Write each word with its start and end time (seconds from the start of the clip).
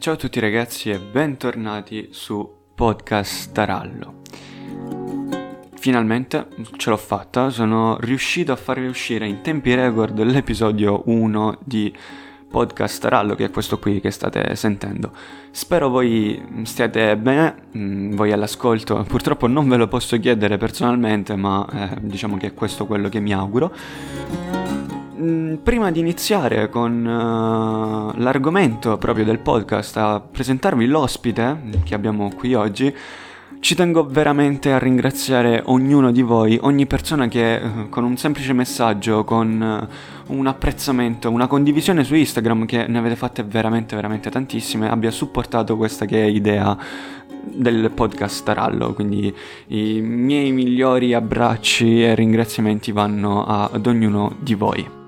ciao 0.00 0.14
a 0.14 0.16
tutti 0.16 0.40
ragazzi 0.40 0.90
e 0.90 0.98
bentornati 0.98 2.08
su 2.10 2.50
Podcast 2.74 3.52
Tarallo. 3.52 4.22
Finalmente 5.74 6.46
ce 6.78 6.88
l'ho 6.88 6.96
fatta, 6.96 7.50
sono 7.50 7.98
riuscito 8.00 8.50
a 8.50 8.56
farvi 8.56 8.86
uscire 8.86 9.28
in 9.28 9.42
tempi 9.42 9.74
record 9.74 10.18
l'episodio 10.22 11.02
1 11.04 11.58
di 11.62 11.94
Podcast 12.48 13.02
Tarallo, 13.02 13.34
che 13.34 13.44
è 13.44 13.50
questo 13.50 13.78
qui 13.78 14.00
che 14.00 14.10
state 14.10 14.56
sentendo. 14.56 15.12
Spero 15.50 15.90
voi 15.90 16.42
stiate 16.62 17.14
bene, 17.18 17.54
mm, 17.76 18.14
voi 18.14 18.32
all'ascolto, 18.32 19.04
purtroppo 19.06 19.48
non 19.48 19.68
ve 19.68 19.76
lo 19.76 19.86
posso 19.86 20.18
chiedere 20.18 20.56
personalmente, 20.56 21.36
ma 21.36 21.66
eh, 21.70 21.98
diciamo 22.00 22.38
che 22.38 22.46
è 22.46 22.54
questo 22.54 22.86
quello 22.86 23.10
che 23.10 23.20
mi 23.20 23.34
auguro. 23.34 23.70
Mm, 25.20 25.56
prima 25.56 25.90
di 25.90 26.00
iniziare 26.00 26.70
con 26.70 27.04
uh, 27.04 28.18
l'argomento 28.18 28.96
proprio 28.96 29.26
del 29.26 29.38
podcast, 29.38 29.98
a 29.98 30.18
presentarvi 30.18 30.86
l'ospite 30.86 31.60
che 31.84 31.94
abbiamo 31.94 32.30
qui 32.34 32.54
oggi, 32.54 32.94
ci 33.58 33.74
tengo 33.74 34.06
veramente 34.06 34.72
a 34.72 34.78
ringraziare 34.78 35.62
ognuno 35.66 36.10
di 36.10 36.22
voi, 36.22 36.58
ogni 36.62 36.86
persona 36.86 37.28
che 37.28 37.60
uh, 37.62 37.88
con 37.90 38.04
un 38.04 38.16
semplice 38.16 38.54
messaggio, 38.54 39.22
con 39.24 39.88
uh, 40.26 40.34
un 40.34 40.46
apprezzamento, 40.46 41.30
una 41.30 41.48
condivisione 41.48 42.02
su 42.02 42.14
Instagram, 42.14 42.64
che 42.64 42.86
ne 42.86 42.96
avete 42.96 43.16
fatte 43.16 43.42
veramente, 43.42 43.96
veramente 43.96 44.30
tantissime, 44.30 44.88
abbia 44.88 45.10
supportato 45.10 45.76
questa 45.76 46.06
che 46.06 46.22
è 46.22 46.26
idea 46.26 46.74
del 47.42 47.90
podcast 47.90 48.42
Tarallo, 48.42 48.94
quindi 48.94 49.34
i 49.66 50.00
miei 50.00 50.50
migliori 50.52 51.12
abbracci 51.12 52.04
e 52.04 52.14
ringraziamenti 52.14 52.90
vanno 52.90 53.44
ad 53.44 53.86
ognuno 53.86 54.34
di 54.40 54.54
voi. 54.54 54.99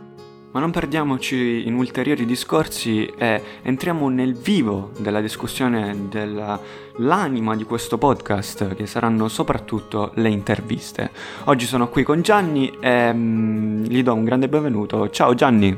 Ma 0.52 0.60
non 0.60 0.70
perdiamoci 0.70 1.66
in 1.66 1.74
ulteriori 1.74 2.26
discorsi 2.26 3.06
e 3.06 3.42
entriamo 3.62 4.10
nel 4.10 4.34
vivo 4.34 4.90
della 4.98 5.22
discussione 5.22 6.08
dell'anima 6.10 7.56
di 7.56 7.64
questo 7.64 7.96
podcast, 7.96 8.74
che 8.74 8.86
saranno 8.86 9.28
soprattutto 9.28 10.12
le 10.16 10.28
interviste. 10.28 11.10
Oggi 11.44 11.64
sono 11.64 11.88
qui 11.88 12.02
con 12.02 12.20
Gianni 12.20 12.70
e 12.80 13.12
mm, 13.12 13.84
gli 13.84 14.02
do 14.02 14.12
un 14.12 14.24
grande 14.24 14.48
benvenuto. 14.48 15.08
Ciao 15.08 15.32
Gianni! 15.34 15.74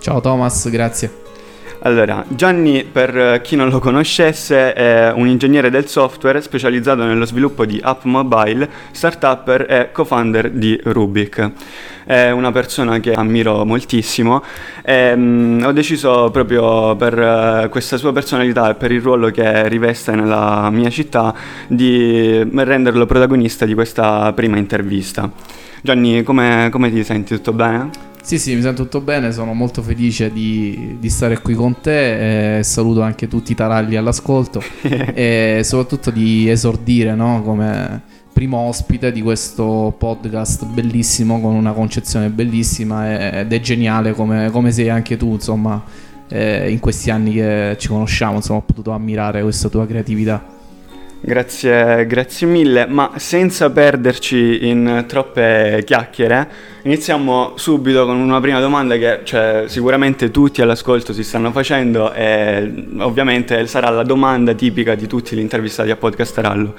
Ciao 0.00 0.20
Thomas, 0.20 0.68
grazie. 0.68 1.21
Allora, 1.84 2.24
Gianni, 2.28 2.84
per 2.84 3.40
chi 3.42 3.56
non 3.56 3.68
lo 3.68 3.80
conoscesse, 3.80 4.72
è 4.72 5.12
un 5.14 5.26
ingegnere 5.26 5.68
del 5.68 5.88
software 5.88 6.40
specializzato 6.40 7.04
nello 7.04 7.26
sviluppo 7.26 7.64
di 7.64 7.80
app 7.82 8.04
mobile, 8.04 8.68
startup 8.92 9.66
e 9.68 9.90
co-founder 9.92 10.50
di 10.50 10.78
Rubik 10.84 11.50
è 12.04 12.30
una 12.30 12.52
persona 12.52 12.98
che 13.00 13.12
ammiro 13.12 13.64
moltissimo 13.64 14.42
e 14.82 15.12
um, 15.12 15.62
ho 15.64 15.72
deciso 15.72 16.30
proprio 16.30 16.96
per 16.96 17.18
uh, 17.18 17.68
questa 17.68 17.96
sua 17.96 18.12
personalità 18.12 18.70
e 18.70 18.74
per 18.74 18.92
il 18.92 19.00
ruolo 19.00 19.30
che 19.30 19.68
riveste 19.68 20.12
nella 20.12 20.68
mia 20.70 20.90
città 20.90 21.34
di 21.66 22.42
renderlo 22.54 23.06
protagonista 23.06 23.64
di 23.64 23.74
questa 23.74 24.32
prima 24.32 24.56
intervista. 24.56 25.30
Gianni, 25.80 26.22
come, 26.22 26.68
come 26.70 26.90
ti 26.92 27.02
senti? 27.02 27.34
Tutto 27.34 27.52
bene? 27.52 28.11
Sì, 28.22 28.38
sì, 28.38 28.54
mi 28.54 28.62
sento 28.62 28.84
tutto 28.84 29.00
bene, 29.00 29.32
sono 29.32 29.52
molto 29.52 29.82
felice 29.82 30.32
di, 30.32 30.96
di 31.00 31.10
stare 31.10 31.40
qui 31.42 31.54
con 31.54 31.80
te 31.80 32.58
e 32.58 32.62
saluto 32.62 33.02
anche 33.02 33.26
tutti 33.26 33.50
i 33.50 33.54
taralli 33.56 33.96
all'ascolto 33.96 34.62
e 35.12 35.60
soprattutto 35.64 36.12
di 36.12 36.48
esordire 36.48 37.16
no? 37.16 37.42
come 37.42 38.00
primo 38.32 38.58
ospite 38.58 39.10
di 39.10 39.22
questo 39.22 39.92
podcast 39.98 40.66
bellissimo 40.66 41.40
con 41.40 41.54
una 41.54 41.72
concezione 41.72 42.30
bellissima 42.30 43.40
ed 43.40 43.52
è 43.52 43.60
geniale 43.60 44.12
come, 44.12 44.50
come 44.50 44.70
sei 44.70 44.88
anche 44.88 45.16
tu 45.16 45.32
insomma 45.32 45.82
eh, 46.28 46.70
in 46.70 46.78
questi 46.78 47.10
anni 47.10 47.32
che 47.32 47.76
ci 47.78 47.88
conosciamo 47.88 48.36
insomma 48.36 48.60
ho 48.60 48.62
potuto 48.62 48.92
ammirare 48.92 49.42
questa 49.42 49.68
tua 49.68 49.84
creatività 49.84 50.42
Grazie, 51.24 52.04
grazie 52.08 52.48
mille, 52.48 52.84
ma 52.86 53.12
senza 53.14 53.70
perderci 53.70 54.66
in 54.66 55.04
troppe 55.06 55.84
chiacchiere, 55.86 56.48
iniziamo 56.82 57.52
subito 57.54 58.04
con 58.06 58.16
una 58.16 58.40
prima 58.40 58.58
domanda 58.58 58.96
che 58.96 59.20
cioè, 59.22 59.66
sicuramente 59.68 60.32
tutti 60.32 60.62
all'ascolto 60.62 61.12
si 61.12 61.22
stanno 61.22 61.52
facendo 61.52 62.12
e 62.12 62.86
ovviamente 62.98 63.68
sarà 63.68 63.88
la 63.90 64.02
domanda 64.02 64.52
tipica 64.52 64.96
di 64.96 65.06
tutti 65.06 65.36
gli 65.36 65.38
intervistati 65.38 65.90
a 65.90 65.96
Podcast 65.96 66.34
Tarallo. 66.34 66.74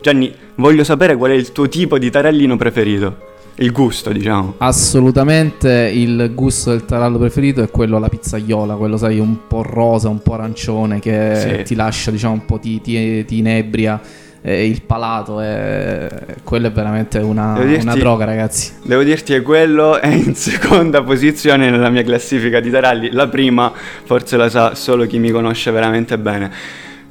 Gianni, 0.00 0.32
voglio 0.54 0.84
sapere 0.84 1.16
qual 1.16 1.32
è 1.32 1.34
il 1.34 1.50
tuo 1.50 1.68
tipo 1.68 1.98
di 1.98 2.08
tarallino 2.08 2.56
preferito. 2.56 3.37
Il 3.60 3.72
gusto, 3.72 4.12
diciamo. 4.12 4.54
Assolutamente 4.58 5.90
il 5.92 6.30
gusto 6.32 6.70
del 6.70 6.84
tarallo 6.84 7.18
preferito 7.18 7.60
è 7.60 7.70
quello 7.70 7.96
alla 7.96 8.08
pizzaiola, 8.08 8.74
quello 8.74 8.96
sai 8.96 9.18
un 9.18 9.48
po' 9.48 9.62
rosa, 9.62 10.08
un 10.08 10.22
po' 10.22 10.34
arancione 10.34 11.00
che 11.00 11.56
sì. 11.56 11.64
ti 11.64 11.74
lascia, 11.74 12.12
diciamo, 12.12 12.34
un 12.34 12.44
po' 12.44 12.58
ti, 12.58 12.80
ti, 12.80 13.24
ti 13.24 13.38
inebria. 13.38 14.00
Eh, 14.40 14.64
il 14.68 14.82
palato 14.82 15.40
è... 15.40 16.08
quello 16.44 16.68
è 16.68 16.70
veramente 16.70 17.18
una, 17.18 17.58
dirti, 17.60 17.82
una, 17.82 17.96
droga 17.96 18.24
ragazzi 18.24 18.70
devo 18.84 19.02
dirti 19.02 19.32
che 19.32 19.42
quello 19.42 19.98
è 19.98 20.06
in 20.06 20.36
seconda 20.36 21.02
posizione 21.02 21.68
nella 21.70 21.90
mia 21.90 22.04
classifica 22.04 22.60
di 22.60 22.70
taralli 22.70 23.10
la 23.10 23.26
prima 23.26 23.72
forse 24.04 24.36
la 24.36 24.48
sa 24.48 24.76
solo 24.76 25.06
chi 25.06 25.18
mi 25.18 25.32
conosce 25.32 25.72
veramente 25.72 26.16
bene 26.18 26.52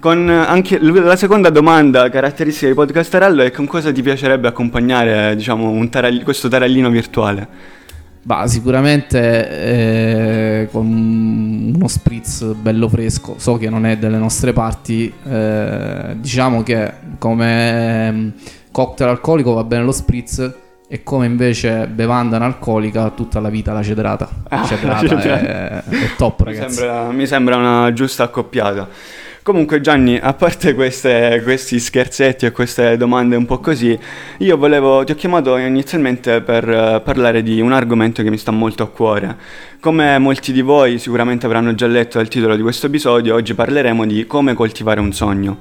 con 0.08 0.30
anche 0.30 0.80
la 0.80 1.18
seconda 1.18 1.50
domanda 1.50 2.10
caratteristica 2.10 2.68
di 2.68 2.74
Podcastarello 2.74 3.44
è 3.44 3.52
con 3.52 3.66
cosa 3.66 3.92
ti 3.92 4.02
piacerebbe 4.02 4.48
accompagnare 4.48 5.36
diciamo, 5.36 5.86
tarall- 5.90 6.24
questo 6.24 6.48
tarallino 6.48 6.90
virtuale? 6.90 7.76
Bah, 8.22 8.48
sicuramente 8.48 9.50
eh, 9.50 10.70
con 10.72 11.74
uno 11.76 11.88
spritz 11.90 12.54
bello 12.54 12.88
fresco, 12.88 13.36
so 13.38 13.58
che 13.58 13.70
non 13.70 13.86
è 13.86 13.98
delle 13.98 14.18
nostre 14.18 14.54
parti, 14.54 15.12
eh, 15.30 16.16
diciamo 16.16 16.64
che 16.64 16.92
come 17.18 18.08
ehm, 18.08 18.34
cocktail 18.72 19.10
alcolico 19.10 19.54
va 19.54 19.66
bene 19.66 19.84
lo 19.84 19.92
spritz 19.92 20.54
e 20.88 21.04
come 21.04 21.26
invece 21.26 21.88
bevanda 21.88 22.38
analcolica 22.38 23.10
tutta 23.10 23.42
la 23.42 23.50
vita 23.50 23.74
la 23.74 23.84
cedrata. 23.84 24.30
Ah, 24.48 24.66
cedrata 24.66 25.22
è, 25.22 25.84
è, 25.84 26.16
top 26.16 26.42
ragazzi. 26.42 26.66
Mi 26.66 26.72
sembra, 26.74 27.12
mi 27.12 27.28
sembra 27.28 27.56
una 27.58 27.92
giusta 27.92 28.24
accoppiata. 28.24 29.26
Comunque 29.48 29.80
Gianni, 29.80 30.20
a 30.22 30.34
parte 30.34 30.74
queste, 30.74 31.40
questi 31.42 31.80
scherzetti 31.80 32.46
e 32.46 32.52
queste 32.52 32.98
domande 32.98 33.38
un 33.38 33.46
po' 33.46 33.60
così, 33.60 33.98
io 34.40 34.58
volevo, 34.58 35.06
ti 35.06 35.14
ho 35.14 35.16
chiamato 35.16 35.56
inizialmente 35.56 36.42
per 36.42 36.68
uh, 36.68 37.02
parlare 37.02 37.42
di 37.44 37.62
un 37.62 37.72
argomento 37.72 38.22
che 38.24 38.30
mi 38.30 38.38
sta 38.38 38.52
molto 38.52 38.84
a 38.84 38.90
cuore. 38.90 39.38
Come 39.80 40.18
molti 40.18 40.52
di 40.52 40.62
voi 40.62 41.00
sicuramente 41.00 41.46
avranno 41.46 41.74
già 41.76 41.88
letto 41.88 42.18
dal 42.18 42.28
titolo 42.28 42.58
di 42.58 42.62
questo 42.62 42.88
episodio, 42.88 43.36
oggi 43.36 43.54
parleremo 43.54 44.06
di 44.06 44.28
come 44.28 44.54
coltivare 44.54 45.00
un 45.00 45.14
sogno. 45.14 45.60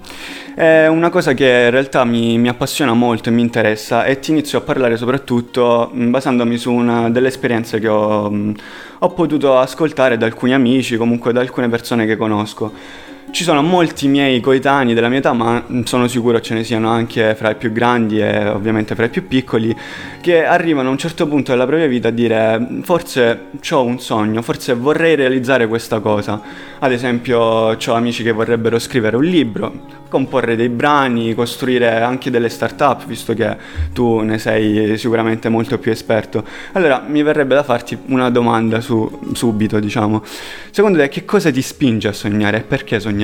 È 0.56 0.88
una 0.88 1.08
cosa 1.08 1.32
che 1.34 1.44
in 1.44 1.70
realtà 1.70 2.04
mi, 2.04 2.38
mi 2.38 2.48
appassiona 2.48 2.92
molto 2.92 3.28
e 3.28 3.32
mi 3.32 3.42
interessa 3.42 4.04
e 4.04 4.18
ti 4.18 4.32
inizio 4.32 4.58
a 4.58 4.62
parlare 4.62 4.96
soprattutto 4.96 5.90
mh, 5.92 6.10
basandomi 6.10 6.56
su 6.56 6.72
una 6.72 7.08
delle 7.08 7.28
esperienze 7.28 7.78
che 7.78 7.86
ho, 7.86 8.28
mh, 8.28 8.54
ho 8.98 9.10
potuto 9.10 9.56
ascoltare 9.56 10.16
da 10.16 10.26
alcuni 10.26 10.54
amici, 10.54 10.96
comunque 10.96 11.32
da 11.32 11.38
alcune 11.38 11.68
persone 11.68 12.04
che 12.04 12.16
conosco. 12.16 13.04
Ci 13.28 13.42
sono 13.42 13.60
molti 13.60 14.08
miei 14.08 14.40
coetanei 14.40 14.94
della 14.94 15.10
mia 15.10 15.18
età, 15.18 15.34
ma 15.34 15.62
sono 15.84 16.08
sicuro 16.08 16.40
ce 16.40 16.54
ne 16.54 16.64
siano 16.64 16.88
anche 16.88 17.34
fra 17.34 17.50
i 17.50 17.54
più 17.56 17.70
grandi 17.70 18.18
e 18.18 18.48
ovviamente 18.48 18.94
fra 18.94 19.06
i 19.06 19.08
più 19.10 19.26
piccoli, 19.26 19.76
che 20.22 20.44
arrivano 20.44 20.88
a 20.88 20.92
un 20.92 20.96
certo 20.96 21.26
punto 21.26 21.50
della 21.50 21.66
propria 21.66 21.86
vita 21.86 22.08
a 22.08 22.12
dire 22.12 22.80
forse 22.82 23.48
ho 23.70 23.84
un 23.84 24.00
sogno, 24.00 24.40
forse 24.40 24.72
vorrei 24.74 25.16
realizzare 25.16 25.66
questa 25.66 25.98
cosa. 26.00 26.40
Ad 26.78 26.92
esempio 26.92 27.38
ho 27.40 27.92
amici 27.92 28.22
che 28.22 28.32
vorrebbero 28.32 28.78
scrivere 28.78 29.16
un 29.16 29.24
libro, 29.24 30.04
comporre 30.08 30.56
dei 30.56 30.70
brani, 30.70 31.34
costruire 31.34 32.00
anche 32.00 32.30
delle 32.30 32.48
start-up, 32.48 33.04
visto 33.06 33.34
che 33.34 33.54
tu 33.92 34.20
ne 34.20 34.38
sei 34.38 34.96
sicuramente 34.96 35.50
molto 35.50 35.78
più 35.78 35.90
esperto. 35.90 36.42
Allora 36.72 37.04
mi 37.06 37.22
verrebbe 37.22 37.54
da 37.54 37.64
farti 37.64 37.98
una 38.06 38.30
domanda 38.30 38.80
su, 38.80 39.30
subito, 39.34 39.78
diciamo. 39.78 40.22
Secondo 40.70 40.98
te 40.98 41.08
che 41.08 41.24
cosa 41.26 41.50
ti 41.50 41.60
spinge 41.60 42.08
a 42.08 42.12
sognare 42.12 42.58
e 42.58 42.62
perché 42.62 42.98
sogniamo? 42.98 43.15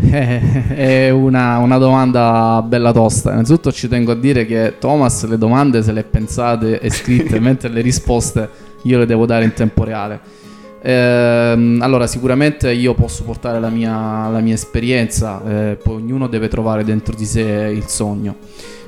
Eh, 0.00 0.40
è 1.08 1.10
una, 1.10 1.58
una, 1.58 1.78
domanda 1.78 2.62
bella 2.66 2.92
tosta. 2.92 3.32
Innanzitutto 3.32 3.72
ci 3.72 3.88
tengo 3.88 4.12
a 4.12 4.16
dire 4.16 4.46
che 4.46 4.74
Thomas 4.78 5.26
le 5.26 5.38
domande 5.38 5.82
se 5.82 5.92
le 5.92 6.04
pensate 6.04 6.80
e 6.80 6.90
scritte, 6.90 7.38
mentre 7.40 7.68
le 7.68 7.80
risposte 7.80 8.48
io 8.82 8.98
le 8.98 9.06
devo 9.06 9.26
dare 9.26 9.44
in 9.44 9.52
tempo 9.52 9.84
reale. 9.84 10.44
Eh, 10.82 11.76
allora, 11.80 12.06
sicuramente 12.06 12.70
io 12.72 12.94
posso 12.94 13.24
portare 13.24 13.58
la 13.58 13.70
mia, 13.70 14.28
la 14.28 14.40
mia 14.40 14.54
esperienza, 14.54 15.42
eh, 15.44 15.76
poi 15.82 15.96
ognuno 15.96 16.28
deve 16.28 16.48
trovare 16.48 16.84
dentro 16.84 17.14
di 17.14 17.24
sé 17.24 17.72
il 17.74 17.86
sogno, 17.86 18.36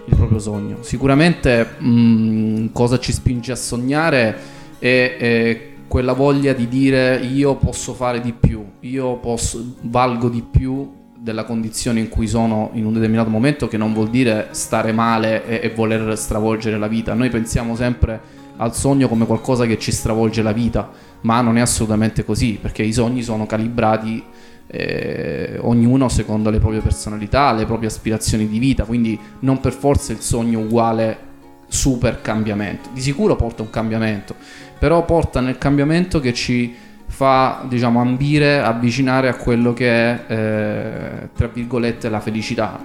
il 0.04 0.14
proprio 0.14 0.38
sogno. 0.38 0.76
Sicuramente 0.80 1.66
mh, 1.78 1.88
mm, 1.88 2.66
cosa 2.72 2.98
ci 2.98 3.12
spinge 3.12 3.52
a 3.52 3.56
sognare 3.56 4.36
è, 4.78 5.16
è, 5.18 5.60
quella 5.88 6.12
voglia 6.12 6.52
di 6.52 6.68
dire 6.68 7.16
io 7.16 7.56
posso 7.56 7.94
fare 7.94 8.20
di 8.20 8.32
più, 8.32 8.64
io 8.80 9.16
posso, 9.16 9.74
valgo 9.82 10.28
di 10.28 10.42
più 10.48 10.96
della 11.18 11.44
condizione 11.44 11.98
in 11.98 12.08
cui 12.08 12.28
sono 12.28 12.70
in 12.74 12.84
un 12.84 12.92
determinato 12.92 13.30
momento, 13.30 13.66
che 13.66 13.76
non 13.76 13.92
vuol 13.92 14.10
dire 14.10 14.48
stare 14.52 14.92
male 14.92 15.44
e, 15.46 15.60
e 15.62 15.74
voler 15.74 16.16
stravolgere 16.16 16.78
la 16.78 16.86
vita. 16.86 17.14
Noi 17.14 17.30
pensiamo 17.30 17.74
sempre 17.74 18.20
al 18.58 18.74
sogno 18.74 19.08
come 19.08 19.26
qualcosa 19.26 19.66
che 19.66 19.78
ci 19.78 19.90
stravolge 19.90 20.42
la 20.42 20.52
vita, 20.52 20.90
ma 21.22 21.40
non 21.40 21.56
è 21.56 21.60
assolutamente 21.60 22.24
così, 22.24 22.58
perché 22.60 22.82
i 22.82 22.92
sogni 22.92 23.22
sono 23.22 23.46
calibrati 23.46 24.22
eh, 24.66 25.58
ognuno 25.62 26.08
secondo 26.08 26.50
le 26.50 26.58
proprie 26.58 26.80
personalità, 26.80 27.52
le 27.52 27.64
proprie 27.64 27.88
aspirazioni 27.88 28.46
di 28.46 28.58
vita, 28.58 28.84
quindi 28.84 29.18
non 29.40 29.60
per 29.60 29.72
forza 29.72 30.12
il 30.12 30.20
sogno 30.20 30.60
uguale 30.60 31.26
super 31.68 32.20
cambiamento. 32.20 32.88
Di 32.92 33.00
sicuro 33.00 33.36
porta 33.36 33.62
un 33.62 33.70
cambiamento, 33.70 34.34
però 34.78 35.04
porta 35.04 35.40
nel 35.40 35.58
cambiamento 35.58 36.20
che 36.20 36.32
ci 36.32 36.74
fa 37.06 37.64
diciamo 37.68 38.00
ambire, 38.00 38.60
avvicinare 38.60 39.28
a 39.28 39.34
quello 39.34 39.72
che 39.72 39.90
è 39.90 40.24
eh, 40.26 41.28
tra 41.34 41.48
virgolette 41.48 42.08
la 42.08 42.20
felicità 42.20 42.78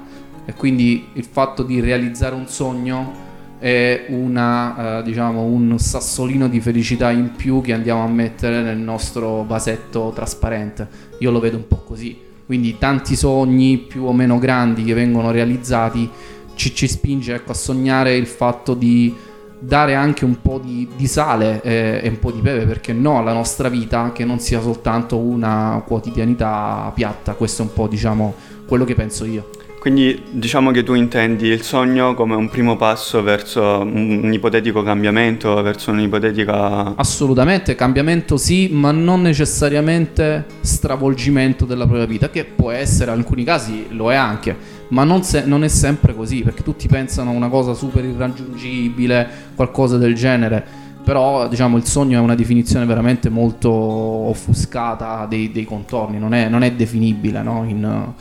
e 0.45 0.53
quindi 0.53 1.07
il 1.13 1.23
fatto 1.23 1.63
di 1.63 1.79
realizzare 1.79 2.35
un 2.35 2.47
sogno 2.47 3.31
è 3.59 4.07
una, 4.09 4.99
eh, 4.99 5.03
diciamo, 5.03 5.43
un 5.43 5.79
sassolino 5.79 6.49
di 6.49 6.59
felicità 6.59 7.11
in 7.11 7.31
più 7.31 7.61
che 7.61 7.71
andiamo 7.71 8.03
a 8.03 8.09
mettere 8.09 8.61
nel 8.61 8.77
nostro 8.77 9.45
vasetto 9.45 10.11
trasparente. 10.13 10.85
Io 11.19 11.31
lo 11.31 11.39
vedo 11.39 11.55
un 11.55 11.67
po' 11.67 11.77
così. 11.77 12.19
Quindi 12.45 12.77
tanti 12.77 13.15
sogni 13.15 13.77
più 13.77 14.03
o 14.03 14.11
meno 14.11 14.37
grandi 14.37 14.83
che 14.83 14.93
vengono 14.93 15.31
realizzati 15.31 16.09
ci, 16.55 16.75
ci 16.75 16.89
spinge 16.89 17.35
ecco, 17.35 17.51
a 17.51 17.55
sognare 17.55 18.17
il 18.17 18.27
fatto 18.27 18.73
di 18.73 19.15
dare 19.65 19.95
anche 19.95 20.25
un 20.25 20.41
po' 20.41 20.59
di, 20.61 20.87
di 20.95 21.07
sale 21.07 21.61
e, 21.61 22.01
e, 22.03 22.09
un 22.09 22.19
po' 22.19 22.31
di 22.31 22.41
pepe, 22.41 22.65
perché 22.65 22.91
no, 22.93 23.19
alla 23.19 23.33
nostra 23.33 23.69
vita 23.69 24.11
che 24.13 24.25
non 24.25 24.39
sia 24.39 24.61
soltanto 24.61 25.17
una 25.17 25.81
quotidianità 25.85 26.91
piatta. 26.93 27.33
Questo 27.33 27.61
è 27.61 27.65
un 27.65 27.73
po' 27.73 27.87
diciamo 27.87 28.33
quello 28.65 28.83
che 28.83 28.95
penso 28.95 29.25
io. 29.25 29.49
Quindi 29.83 30.23
diciamo 30.31 30.71
che 30.71 30.81
tu 30.81 30.93
intendi 30.93 31.47
il 31.47 31.61
sogno 31.61 32.13
come 32.13 32.35
un 32.35 32.47
primo 32.47 32.77
passo 32.77 33.21
verso 33.21 33.81
un 33.81 34.31
ipotetico 34.31 34.81
cambiamento, 34.81 35.61
verso 35.61 35.91
un'ipotetica... 35.91 36.95
Assolutamente, 36.95 37.75
cambiamento 37.75 38.37
sì, 38.37 38.69
ma 38.71 38.91
non 38.91 39.21
necessariamente 39.21 40.45
stravolgimento 40.61 41.65
della 41.65 41.83
propria 41.83 42.05
vita, 42.05 42.29
che 42.29 42.45
può 42.45 42.71
essere, 42.71 43.11
in 43.11 43.17
alcuni 43.17 43.43
casi 43.43 43.87
lo 43.89 44.09
è 44.09 44.15
anche, 44.15 44.55
ma 44.89 45.03
non, 45.03 45.23
se, 45.23 45.45
non 45.45 45.63
è 45.63 45.67
sempre 45.67 46.15
così, 46.15 46.41
perché 46.41 46.63
tutti 46.63 46.87
pensano 46.87 47.31
a 47.31 47.33
una 47.33 47.49
cosa 47.49 47.73
super 47.73 48.03
irraggiungibile, 48.03 49.27
qualcosa 49.55 49.97
del 49.97 50.15
genere 50.15 50.81
però 51.03 51.49
diciamo 51.49 51.75
il 51.77 51.85
sogno 51.85 52.17
è 52.17 52.21
una 52.21 52.33
definizione 52.33 52.85
veramente 52.85 53.29
molto 53.29 53.69
offuscata 53.69 55.25
dei, 55.25 55.51
dei 55.51 55.65
contorni, 55.65 56.17
non 56.17 56.33
è, 56.33 56.47
non 56.47 56.63
è 56.63 56.71
definibile 56.71 57.43
no? 57.43 57.65
in, 57.67 58.13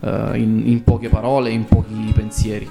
uh, 0.00 0.34
in, 0.34 0.62
in, 0.64 0.82
poche 0.82 1.10
parole, 1.10 1.50
in 1.50 1.66
pochi 1.66 2.10
pensieri. 2.14 2.68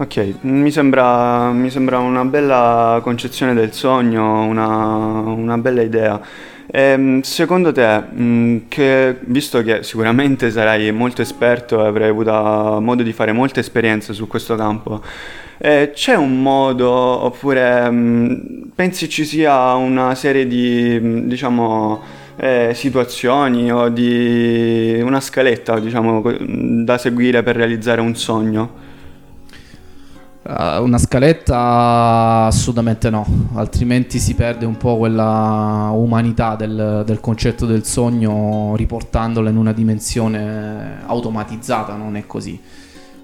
Ok, 0.00 0.36
mi 0.44 0.70
sembra, 0.70 1.50
mi 1.52 1.68
sembra 1.68 1.98
una 1.98 2.24
bella 2.24 3.00
concezione 3.02 3.52
del 3.52 3.74
sogno, 3.74 4.44
una, 4.44 4.66
una 4.66 5.58
bella 5.58 5.82
idea. 5.82 6.18
E, 6.66 6.82
ehm, 6.92 7.20
secondo 7.20 7.70
te, 7.70 7.98
mh, 7.98 8.68
che, 8.68 9.18
visto 9.20 9.62
che 9.62 9.82
sicuramente 9.82 10.50
sarai 10.50 10.90
molto 10.90 11.20
esperto 11.20 11.84
e 11.84 11.88
avrai 11.88 12.08
avuto 12.08 12.32
modo 12.80 13.02
di 13.02 13.12
fare 13.12 13.32
molte 13.32 13.60
esperienze 13.60 14.14
su 14.14 14.26
questo 14.26 14.54
campo, 14.54 15.02
eh, 15.58 15.90
c'è 15.92 16.14
un 16.14 16.40
modo 16.40 16.90
oppure 16.90 17.90
mh, 17.90 18.70
pensi 18.74 19.06
ci 19.06 19.26
sia 19.26 19.74
una 19.74 20.14
serie 20.14 20.46
di, 20.46 21.26
diciamo, 21.26 22.00
eh, 22.36 22.70
situazioni 22.74 23.70
o 23.70 23.90
di 23.90 24.98
una 25.02 25.20
scaletta 25.20 25.78
diciamo, 25.78 26.22
da 26.84 26.96
seguire 26.96 27.42
per 27.42 27.56
realizzare 27.56 28.00
un 28.00 28.16
sogno? 28.16 28.88
Uh, 30.50 30.82
una 30.82 30.98
scaletta 30.98 32.46
assolutamente 32.46 33.08
no, 33.08 33.24
altrimenti 33.54 34.18
si 34.18 34.34
perde 34.34 34.66
un 34.66 34.76
po' 34.76 34.96
quella 34.96 35.90
umanità 35.94 36.56
del, 36.56 37.04
del, 37.06 37.20
concetto 37.20 37.66
del 37.66 37.84
sogno 37.84 38.74
riportandola 38.74 39.48
in 39.48 39.56
una 39.56 39.72
dimensione 39.72 41.02
automatizzata, 41.06 41.94
non 41.94 42.16
è 42.16 42.26
così. 42.26 42.60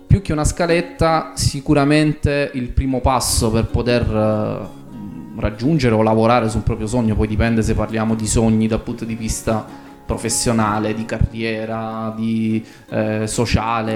Più 0.06 0.22
che 0.22 0.32
una 0.32 0.44
scaletta, 0.44 1.32
sicuramente 1.34 2.52
il 2.54 2.68
primo 2.68 3.00
passo 3.00 3.50
per 3.50 3.66
poter 3.66 4.08
uh, 4.08 5.40
raggiungere 5.40 5.96
o 5.96 6.02
lavorare 6.02 6.48
sul 6.48 6.62
proprio 6.62 6.86
sogno, 6.86 7.16
poi 7.16 7.26
dipende 7.26 7.60
se 7.62 7.74
parliamo 7.74 8.14
di 8.14 8.26
sogni 8.28 8.68
dal 8.68 8.82
punto 8.82 9.04
di 9.04 9.16
vista 9.16 9.66
professionale, 10.06 10.94
di 10.94 11.04
carriera, 11.04 12.14
di 12.16 12.64
eh, 12.90 13.26
sociale, 13.26 13.92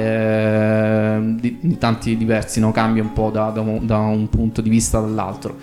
eh, 1.17 1.35
di, 1.37 1.59
di, 1.61 1.79
tanti 1.79 2.17
diversi, 2.17 2.61
no? 2.61 2.73
cambia 2.73 3.03
un 3.03 3.13
po' 3.13 3.31
da, 3.31 3.51
da, 3.51 3.61
un, 3.61 3.87
da 3.87 3.99
un 3.99 4.29
punto 4.29 4.61
di 4.61 4.69
vista 4.69 5.01
dall'altro 5.01 5.57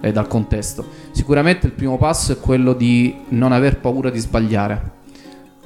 e 0.00 0.08
eh, 0.08 0.12
dal 0.12 0.26
contesto. 0.26 0.84
Sicuramente 1.12 1.66
il 1.66 1.72
primo 1.72 1.98
passo 1.98 2.32
è 2.32 2.40
quello 2.40 2.72
di 2.72 3.14
non 3.28 3.52
aver 3.52 3.78
paura 3.78 4.10
di 4.10 4.18
sbagliare. 4.18 4.98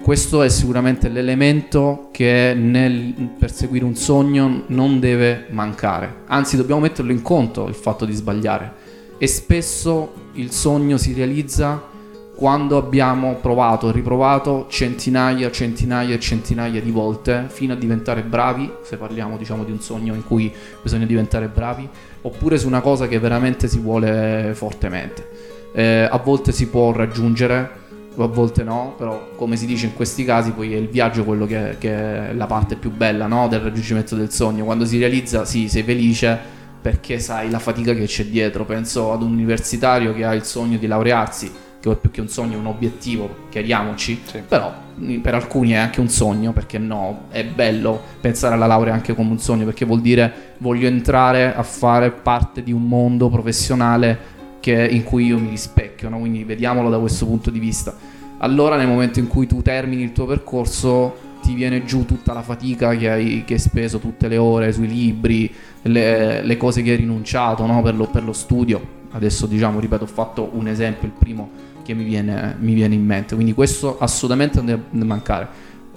Questo 0.02 0.42
è 0.42 0.50
sicuramente 0.50 1.08
l'elemento 1.08 2.10
che 2.12 2.52
nel 2.54 3.14
perseguire 3.38 3.86
un 3.86 3.94
sogno 3.94 4.64
non 4.66 5.00
deve 5.00 5.46
mancare, 5.48 6.24
anzi 6.26 6.58
dobbiamo 6.58 6.82
metterlo 6.82 7.10
in 7.10 7.22
conto 7.22 7.68
il 7.68 7.74
fatto 7.74 8.04
di 8.04 8.12
sbagliare 8.12 8.82
e 9.16 9.26
spesso 9.26 10.12
il 10.34 10.50
sogno 10.50 10.98
si 10.98 11.14
realizza 11.14 11.92
quando 12.34 12.76
abbiamo 12.76 13.36
provato 13.36 13.92
riprovato 13.92 14.66
centinaia, 14.68 15.50
centinaia 15.50 16.14
e 16.14 16.20
centinaia 16.20 16.80
di 16.80 16.90
volte 16.90 17.46
fino 17.48 17.74
a 17.74 17.76
diventare 17.76 18.22
bravi, 18.22 18.70
se 18.82 18.96
parliamo 18.96 19.36
diciamo 19.36 19.64
di 19.64 19.70
un 19.70 19.80
sogno 19.80 20.14
in 20.14 20.24
cui 20.24 20.52
bisogna 20.82 21.06
diventare 21.06 21.46
bravi, 21.46 21.88
oppure 22.22 22.58
su 22.58 22.66
una 22.66 22.80
cosa 22.80 23.06
che 23.06 23.18
veramente 23.18 23.68
si 23.68 23.78
vuole 23.78 24.52
fortemente. 24.54 25.28
Eh, 25.72 26.08
a 26.10 26.18
volte 26.18 26.50
si 26.50 26.68
può 26.68 26.92
raggiungere, 26.92 27.82
a 28.16 28.26
volte 28.26 28.62
no, 28.62 28.94
però 28.96 29.30
come 29.36 29.56
si 29.56 29.66
dice 29.66 29.86
in 29.86 29.94
questi 29.94 30.24
casi 30.24 30.52
poi 30.52 30.72
è 30.72 30.76
il 30.76 30.88
viaggio 30.88 31.24
quello 31.24 31.46
che, 31.46 31.76
che 31.78 32.30
è 32.30 32.32
la 32.32 32.46
parte 32.46 32.76
più 32.76 32.90
bella 32.90 33.26
no? 33.26 33.48
del 33.48 33.60
raggiungimento 33.60 34.16
del 34.16 34.30
sogno. 34.30 34.64
Quando 34.64 34.84
si 34.84 34.98
realizza 34.98 35.44
sì, 35.44 35.68
sei 35.68 35.82
felice, 35.82 36.38
perché 36.80 37.18
sai 37.18 37.48
la 37.48 37.58
fatica 37.58 37.94
che 37.94 38.04
c'è 38.04 38.26
dietro. 38.26 38.64
Penso 38.64 39.12
ad 39.12 39.22
un 39.22 39.32
universitario 39.32 40.12
che 40.14 40.24
ha 40.24 40.34
il 40.34 40.44
sogno 40.44 40.78
di 40.78 40.86
laurearsi, 40.86 41.50
che 41.90 41.96
è 41.96 42.00
più 42.00 42.10
che 42.10 42.20
un 42.20 42.28
sogno, 42.28 42.54
è 42.54 42.58
un 42.58 42.66
obiettivo, 42.66 43.46
chiariamoci, 43.50 44.20
sì. 44.24 44.42
però 44.46 44.72
per 45.20 45.34
alcuni 45.34 45.72
è 45.72 45.76
anche 45.76 46.00
un 46.00 46.08
sogno, 46.08 46.52
perché 46.52 46.78
no, 46.78 47.24
è 47.30 47.44
bello 47.44 48.00
pensare 48.20 48.54
alla 48.54 48.66
laurea 48.66 48.94
anche 48.94 49.14
come 49.14 49.30
un 49.30 49.38
sogno, 49.38 49.64
perché 49.64 49.84
vuol 49.84 50.00
dire 50.00 50.54
voglio 50.58 50.86
entrare 50.86 51.54
a 51.54 51.62
fare 51.62 52.10
parte 52.10 52.62
di 52.62 52.72
un 52.72 52.86
mondo 52.86 53.28
professionale 53.28 54.32
che, 54.60 54.86
in 54.86 55.02
cui 55.02 55.26
io 55.26 55.38
mi 55.38 55.50
rispecchio, 55.50 56.08
no? 56.08 56.18
quindi 56.18 56.44
vediamolo 56.44 56.88
da 56.88 56.98
questo 56.98 57.26
punto 57.26 57.50
di 57.50 57.58
vista. 57.58 57.94
Allora 58.38 58.76
nel 58.76 58.86
momento 58.86 59.18
in 59.18 59.28
cui 59.28 59.46
tu 59.46 59.62
termini 59.62 60.02
il 60.02 60.12
tuo 60.12 60.26
percorso 60.26 61.32
ti 61.42 61.52
viene 61.52 61.84
giù 61.84 62.06
tutta 62.06 62.32
la 62.32 62.40
fatica 62.40 62.96
che 62.96 63.10
hai, 63.10 63.44
che 63.44 63.54
hai 63.54 63.58
speso, 63.58 63.98
tutte 63.98 64.28
le 64.28 64.38
ore 64.38 64.72
sui 64.72 64.88
libri, 64.88 65.52
le, 65.82 66.42
le 66.42 66.56
cose 66.56 66.82
che 66.82 66.92
hai 66.92 66.96
rinunciato 66.96 67.66
no? 67.66 67.82
per, 67.82 67.94
lo, 67.94 68.06
per, 68.06 68.24
lo, 68.24 68.32
studio. 68.32 69.02
Adesso 69.10 69.46
diciamo, 69.46 69.78
ripeto, 69.78 70.04
ho 70.04 70.08
fatto 70.08 70.50
un 70.54 70.66
esempio, 70.66 71.06
il 71.06 71.12
primo 71.16 71.50
che 71.84 71.94
mi 71.94 72.02
viene, 72.02 72.56
mi 72.58 72.74
viene 72.74 72.94
in 72.94 73.04
mente. 73.04 73.34
Quindi 73.34 73.52
questo 73.52 73.98
assolutamente 73.98 74.56
non 74.56 74.66
deve 74.66 75.04
mancare. 75.04 75.48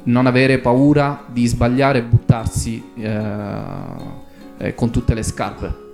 Non 0.04 0.26
avere 0.28 0.60
paura 0.60 1.26
di 1.28 1.46
sbagliare 1.48 2.00
e 2.00 2.04
buttarsi 2.04 2.92
eh, 2.96 3.20
eh, 4.58 4.76
con 4.76 4.92
tutte 4.92 5.14
le 5.14 5.24
scarpe. 5.24 5.86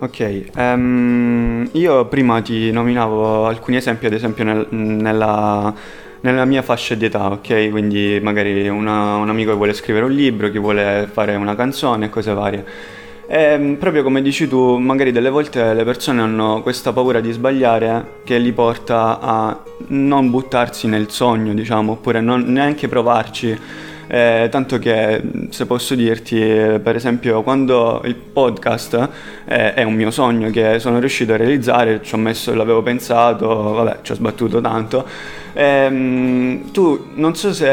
Ok, 0.00 0.50
um, 0.54 1.68
io 1.72 2.06
prima 2.06 2.40
ti 2.40 2.70
nominavo 2.70 3.46
alcuni 3.46 3.78
esempi, 3.78 4.06
ad 4.06 4.12
esempio 4.12 4.44
nel, 4.44 4.66
nella 4.70 5.74
nella 6.20 6.44
mia 6.44 6.62
fascia 6.62 6.94
di 6.94 7.04
età, 7.04 7.30
ok? 7.30 7.70
Quindi 7.70 8.18
magari 8.22 8.68
una, 8.68 9.16
un 9.16 9.28
amico 9.28 9.50
che 9.50 9.56
vuole 9.56 9.72
scrivere 9.72 10.04
un 10.04 10.12
libro, 10.12 10.50
chi 10.50 10.58
vuole 10.58 11.08
fare 11.10 11.36
una 11.36 11.54
canzone, 11.54 12.08
cose 12.08 12.32
varie. 12.32 12.64
E 13.30 13.76
proprio 13.78 14.02
come 14.02 14.22
dici 14.22 14.48
tu, 14.48 14.78
magari 14.78 15.12
delle 15.12 15.28
volte 15.28 15.74
le 15.74 15.84
persone 15.84 16.22
hanno 16.22 16.62
questa 16.62 16.94
paura 16.94 17.20
di 17.20 17.30
sbagliare 17.30 18.20
che 18.24 18.38
li 18.38 18.52
porta 18.52 19.20
a 19.20 19.62
non 19.88 20.30
buttarsi 20.30 20.86
nel 20.86 21.10
sogno, 21.10 21.52
diciamo, 21.52 21.92
oppure 21.92 22.22
non 22.22 22.50
neanche 22.50 22.88
provarci. 22.88 23.58
Eh, 24.08 24.48
tanto 24.50 24.78
che 24.78 25.22
se 25.50 25.66
posso 25.66 25.94
dirti, 25.94 26.38
per 26.38 26.96
esempio, 26.96 27.42
quando 27.42 28.00
il 28.04 28.14
podcast 28.14 29.08
eh, 29.44 29.74
è 29.74 29.82
un 29.82 29.94
mio 29.94 30.10
sogno 30.10 30.50
che 30.50 30.78
sono 30.78 30.98
riuscito 30.98 31.34
a 31.34 31.36
realizzare, 31.36 32.00
ci 32.02 32.14
ho 32.14 32.18
messo, 32.18 32.54
l'avevo 32.54 32.82
pensato, 32.82 33.46
vabbè, 33.46 33.98
ci 34.02 34.12
ho 34.12 34.14
sbattuto 34.14 34.60
tanto 34.60 35.06
Ehm, 35.60 36.70
tu 36.70 37.08
non 37.14 37.34
so 37.34 37.52
se 37.52 37.66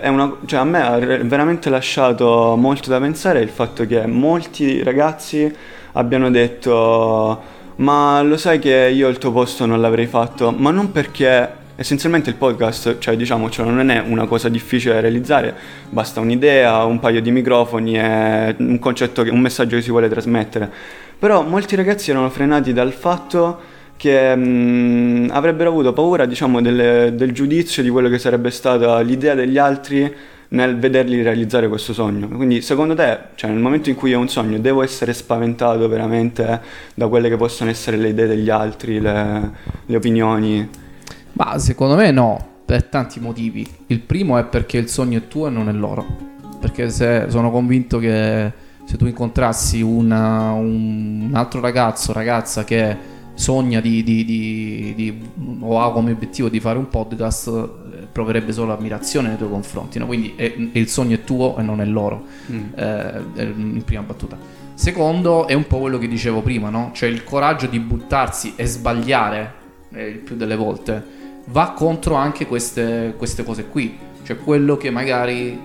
è 0.00 0.08
una. 0.08 0.34
cioè 0.46 0.60
a 0.60 0.64
me 0.64 0.82
ha 0.82 0.96
veramente 0.98 1.68
lasciato 1.68 2.56
molto 2.56 2.88
da 2.88 2.98
pensare 2.98 3.40
il 3.40 3.50
fatto 3.50 3.86
che 3.86 4.06
molti 4.06 4.82
ragazzi 4.82 5.54
abbiano 5.92 6.30
detto. 6.30 7.54
Ma 7.76 8.22
lo 8.22 8.38
sai 8.38 8.58
che 8.58 8.90
io 8.94 9.08
al 9.08 9.18
tuo 9.18 9.32
posto 9.32 9.66
non 9.66 9.80
l'avrei 9.82 10.06
fatto? 10.06 10.50
Ma 10.52 10.70
non 10.70 10.90
perché 10.90 11.64
essenzialmente 11.76 12.30
il 12.30 12.36
podcast, 12.36 12.98
cioè 12.98 13.16
diciamocelo, 13.16 13.70
non 13.70 13.90
è 13.90 14.02
una 14.04 14.26
cosa 14.26 14.48
difficile 14.48 14.94
da 14.94 15.00
realizzare, 15.00 15.54
basta 15.90 16.20
un'idea, 16.20 16.84
un 16.84 16.98
paio 16.98 17.20
di 17.20 17.30
microfoni 17.30 17.98
e 17.98 18.54
un 18.58 18.78
concetto, 18.78 19.22
un 19.22 19.40
messaggio 19.40 19.76
che 19.76 19.82
si 19.82 19.90
vuole 19.90 20.08
trasmettere. 20.08 20.70
Però 21.18 21.42
molti 21.42 21.76
ragazzi 21.76 22.10
erano 22.10 22.28
frenati 22.30 22.72
dal 22.72 22.92
fatto 22.92 23.74
che 23.96 24.34
mh, 24.34 25.30
avrebbero 25.32 25.70
avuto 25.70 25.92
paura, 25.92 26.26
diciamo, 26.26 26.60
del, 26.60 27.14
del 27.14 27.32
giudizio 27.32 27.82
di 27.82 27.88
quello 27.88 28.08
che 28.08 28.18
sarebbe 28.18 28.50
stata 28.50 29.00
l'idea 29.00 29.34
degli 29.34 29.58
altri 29.58 30.14
nel 30.48 30.78
vederli 30.78 31.22
realizzare 31.22 31.68
questo 31.68 31.92
sogno. 31.92 32.28
Quindi 32.28 32.60
secondo 32.60 32.94
te, 32.94 33.18
cioè 33.34 33.50
nel 33.50 33.58
momento 33.58 33.88
in 33.88 33.96
cui 33.96 34.14
ho 34.14 34.20
un 34.20 34.28
sogno, 34.28 34.58
devo 34.58 34.82
essere 34.82 35.12
spaventato 35.12 35.88
veramente 35.88 36.60
da 36.94 37.08
quelle 37.08 37.28
che 37.28 37.36
possono 37.36 37.70
essere 37.70 37.96
le 37.96 38.08
idee 38.08 38.26
degli 38.26 38.50
altri, 38.50 39.00
le, 39.00 39.50
le 39.84 39.96
opinioni? 39.96 40.84
Ma 41.36 41.58
secondo 41.58 41.96
me 41.96 42.10
no, 42.10 42.54
per 42.64 42.84
tanti 42.84 43.20
motivi. 43.20 43.66
Il 43.88 44.00
primo 44.00 44.38
è 44.38 44.44
perché 44.44 44.78
il 44.78 44.88
sogno 44.88 45.18
è 45.18 45.28
tuo 45.28 45.46
e 45.46 45.50
non 45.50 45.68
è 45.68 45.72
loro. 45.72 46.04
Perché 46.58 46.88
se 46.90 47.26
sono 47.28 47.50
convinto 47.50 47.98
che 47.98 48.52
se 48.84 48.96
tu 48.96 49.06
incontrassi 49.06 49.82
una, 49.82 50.52
un 50.52 51.30
altro 51.34 51.60
ragazzo, 51.60 52.12
ragazza 52.12 52.64
che 52.64 53.14
sogna 53.34 53.80
di, 53.80 54.02
di, 54.02 54.24
di, 54.24 54.94
di, 54.94 55.28
o 55.60 55.80
ha 55.80 55.92
come 55.92 56.12
obiettivo 56.12 56.48
di 56.48 56.58
fare 56.58 56.78
un 56.78 56.88
podcast 56.88 57.48
eh, 57.48 58.06
proverebbe 58.10 58.50
solo 58.50 58.74
ammirazione 58.74 59.28
nei 59.28 59.36
tuoi 59.36 59.50
confronti 59.50 59.98
no? 59.98 60.06
quindi 60.06 60.32
è, 60.36 60.54
è 60.72 60.78
il 60.78 60.88
sogno 60.88 61.16
è 61.16 61.22
tuo 61.22 61.54
e 61.58 61.62
non 61.62 61.82
è 61.82 61.84
loro 61.84 62.24
mm. 62.50 62.64
eh, 62.74 63.22
in 63.36 63.82
prima 63.84 64.00
battuta 64.00 64.38
secondo 64.72 65.46
è 65.46 65.52
un 65.52 65.66
po' 65.66 65.80
quello 65.80 65.98
che 65.98 66.08
dicevo 66.08 66.40
prima 66.40 66.70
no? 66.70 66.92
cioè 66.94 67.10
il 67.10 67.24
coraggio 67.24 67.66
di 67.66 67.78
buttarsi 67.78 68.54
e 68.56 68.64
sbagliare 68.64 69.52
eh, 69.90 70.06
il 70.06 70.18
più 70.20 70.34
delle 70.34 70.56
volte 70.56 71.15
va 71.46 71.72
contro 71.72 72.14
anche 72.14 72.46
queste, 72.46 73.14
queste 73.16 73.44
cose 73.44 73.66
qui 73.68 73.98
cioè 74.22 74.36
quello 74.36 74.76
che 74.76 74.90
magari 74.90 75.58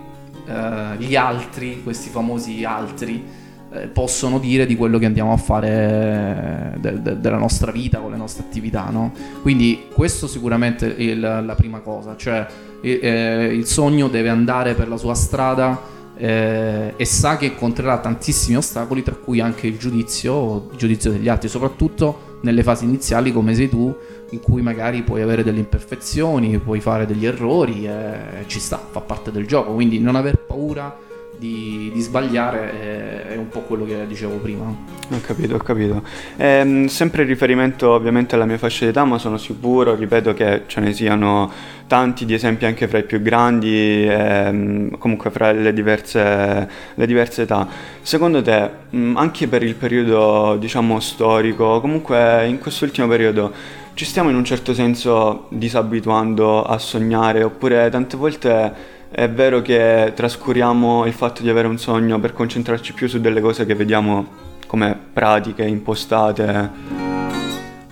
eh, 0.46 0.96
gli 0.98 1.16
altri 1.16 1.82
questi 1.84 2.10
famosi 2.10 2.64
altri 2.64 3.40
eh, 3.74 3.88
possono 3.88 4.38
dire 4.38 4.66
di 4.66 4.76
quello 4.76 4.98
che 4.98 5.06
andiamo 5.06 5.32
a 5.32 5.38
fare 5.38 6.76
de- 6.78 7.02
de- 7.02 7.20
della 7.22 7.38
nostra 7.38 7.72
vita 7.72 8.00
con 8.00 8.12
le 8.12 8.18
nostre 8.18 8.44
attività, 8.44 8.90
no? 8.90 9.14
Quindi 9.42 9.86
questo 9.94 10.28
sicuramente 10.28 10.94
è 10.94 11.02
il, 11.02 11.20
la 11.22 11.56
prima 11.56 11.80
cosa, 11.80 12.18
cioè 12.18 12.46
eh, 12.82 13.50
il 13.54 13.66
sogno 13.66 14.10
deve 14.10 14.28
andare 14.28 14.74
per 14.74 14.90
la 14.90 14.98
sua 14.98 15.14
strada 15.14 15.80
eh, 16.18 16.94
e 16.98 17.06
sa 17.06 17.38
che 17.38 17.46
incontrerà 17.46 18.00
tantissimi 18.00 18.58
ostacoli, 18.58 19.04
tra 19.04 19.16
cui 19.16 19.40
anche 19.40 19.68
il 19.68 19.78
giudizio, 19.78 20.68
il 20.72 20.78
giudizio 20.78 21.12
degli 21.12 21.30
altri, 21.30 21.48
soprattutto 21.48 22.40
nelle 22.42 22.64
fasi 22.64 22.84
iniziali 22.84 23.32
come 23.32 23.56
sei 23.56 23.70
tu, 23.70 23.96
in 24.32 24.40
cui 24.40 24.62
magari 24.62 25.02
puoi 25.04 25.22
avere 25.22 25.44
delle 25.44 25.60
imperfezioni, 25.60 26.58
puoi 26.58 26.80
fare 26.80 27.06
degli 27.06 27.26
errori, 27.26 27.86
e 27.86 28.46
ci 28.48 28.60
sta, 28.60 28.78
fa 28.78 29.02
parte 29.02 29.32
del 29.32 29.46
gioco, 29.46 29.74
quindi 29.74 30.00
non 30.00 30.16
aver 30.16 30.38
paura 30.38 31.10
di, 31.42 31.90
di 31.92 32.00
sbagliare 32.02 32.72
è, 32.72 33.28
è, 33.34 33.36
un 33.36 33.50
po' 33.50 33.62
quello 33.62 33.84
che 33.84 34.06
dicevo 34.06 34.36
prima. 34.36 34.64
Ho 34.64 35.22
capito, 35.22 35.56
ho 35.56 35.58
capito. 35.58 36.04
Ehm, 36.38 36.86
sempre 36.86 37.24
in 37.24 37.30
riferimento 37.30 37.90
ovviamente 37.90 38.36
alla 38.36 38.46
mia 38.46 38.60
fascia 38.60 38.86
d'età, 38.86 39.04
ma 39.06 39.18
sono 39.18 39.38
sicuro, 39.38 39.96
ripeto, 39.96 40.36
che 40.36 40.64
ce 40.68 40.80
ne 40.82 40.94
siano 40.94 41.52
tanti 41.88 42.26
di 42.26 42.36
esempi 42.36 42.66
anche 42.66 42.88
fra 42.88 43.00
i 43.00 43.04
più 43.04 43.24
grandi, 43.24 44.06
ehm, 44.08 45.00
comunque 45.00 45.32
fra 45.32 45.52
le 45.52 45.74
diverse, 45.74 46.70
le 46.94 47.06
diverse, 47.08 47.42
età. 47.42 47.68
Secondo 48.04 48.44
te, 48.44 48.70
mh, 48.92 49.18
anche 49.18 49.48
per 49.48 49.64
il 49.64 49.74
periodo, 49.74 50.58
diciamo, 50.60 51.00
storico, 51.00 51.82
comunque 51.82 52.46
in 52.46 52.60
quest'ultimo 52.60 53.08
periodo, 53.08 53.80
ci 53.94 54.06
stiamo 54.06 54.30
in 54.30 54.36
un 54.36 54.46
certo 54.46 54.74
senso 54.74 55.48
disabituando 55.50 56.64
a 56.64 56.78
sognare, 56.78 57.44
oppure 57.44 57.90
tante 57.90 58.18
volte 58.18 59.00
è 59.12 59.30
vero 59.30 59.62
che 59.62 60.14
trascuriamo 60.16 61.06
il 61.06 61.14
fatto 61.14 61.42
di 61.42 61.50
avere 61.50 61.68
un 61.68 61.78
sogno 61.78 62.20
per 62.20 62.34
concentrarci 62.34 62.94
più 62.94 63.08
su 63.08 63.20
delle 63.20 63.42
cose 63.42 63.66
che 63.66 63.76
vediamo 63.76 64.26
come 64.68 64.98
pratiche, 65.12 65.66
impostate. 65.66 66.70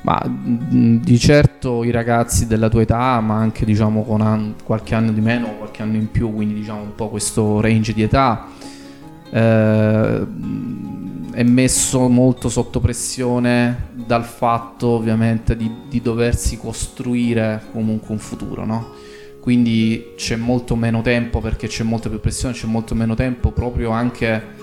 Ma 0.02 0.24
mm, 0.26 0.98
di 1.02 1.20
certo 1.20 1.84
i 1.84 1.92
ragazzi 1.92 2.48
della 2.48 2.70
tua 2.70 2.84
età, 2.84 3.20
ma 3.20 3.36
anche 3.36 3.66
diciamo 3.66 4.04
con 4.04 4.22
an- 4.22 4.56
qualche 4.64 4.96
anno 4.96 5.12
di 5.12 5.20
meno, 5.20 5.56
qualche 5.58 5.82
anno 5.82 5.98
in 5.98 6.10
più, 6.10 6.34
quindi 6.34 6.54
diciamo 6.54 6.82
un 6.82 6.96
po' 6.96 7.10
questo 7.10 7.60
range 7.60 7.94
di 7.94 8.02
età, 8.02 8.48
eh, 9.32 10.28
è 11.32 11.44
messo 11.44 12.08
molto 12.08 12.50
sotto 12.50 12.80
pressione 12.80 13.90
dal 13.94 14.26
fatto 14.26 14.88
ovviamente 14.88 15.56
di, 15.56 15.72
di 15.88 16.02
doversi 16.02 16.58
costruire 16.58 17.64
comunque 17.72 18.14
un 18.14 18.20
futuro, 18.20 18.66
no? 18.66 19.08
quindi 19.40 20.14
c'è 20.16 20.36
molto 20.36 20.76
meno 20.76 21.02
tempo 21.02 21.40
perché 21.40 21.68
c'è 21.68 21.84
molta 21.84 22.10
più 22.10 22.20
pressione, 22.20 22.54
c'è 22.54 22.68
molto 22.68 22.94
meno 22.94 23.16
tempo 23.16 23.52
proprio 23.52 23.90
anche 23.90 24.58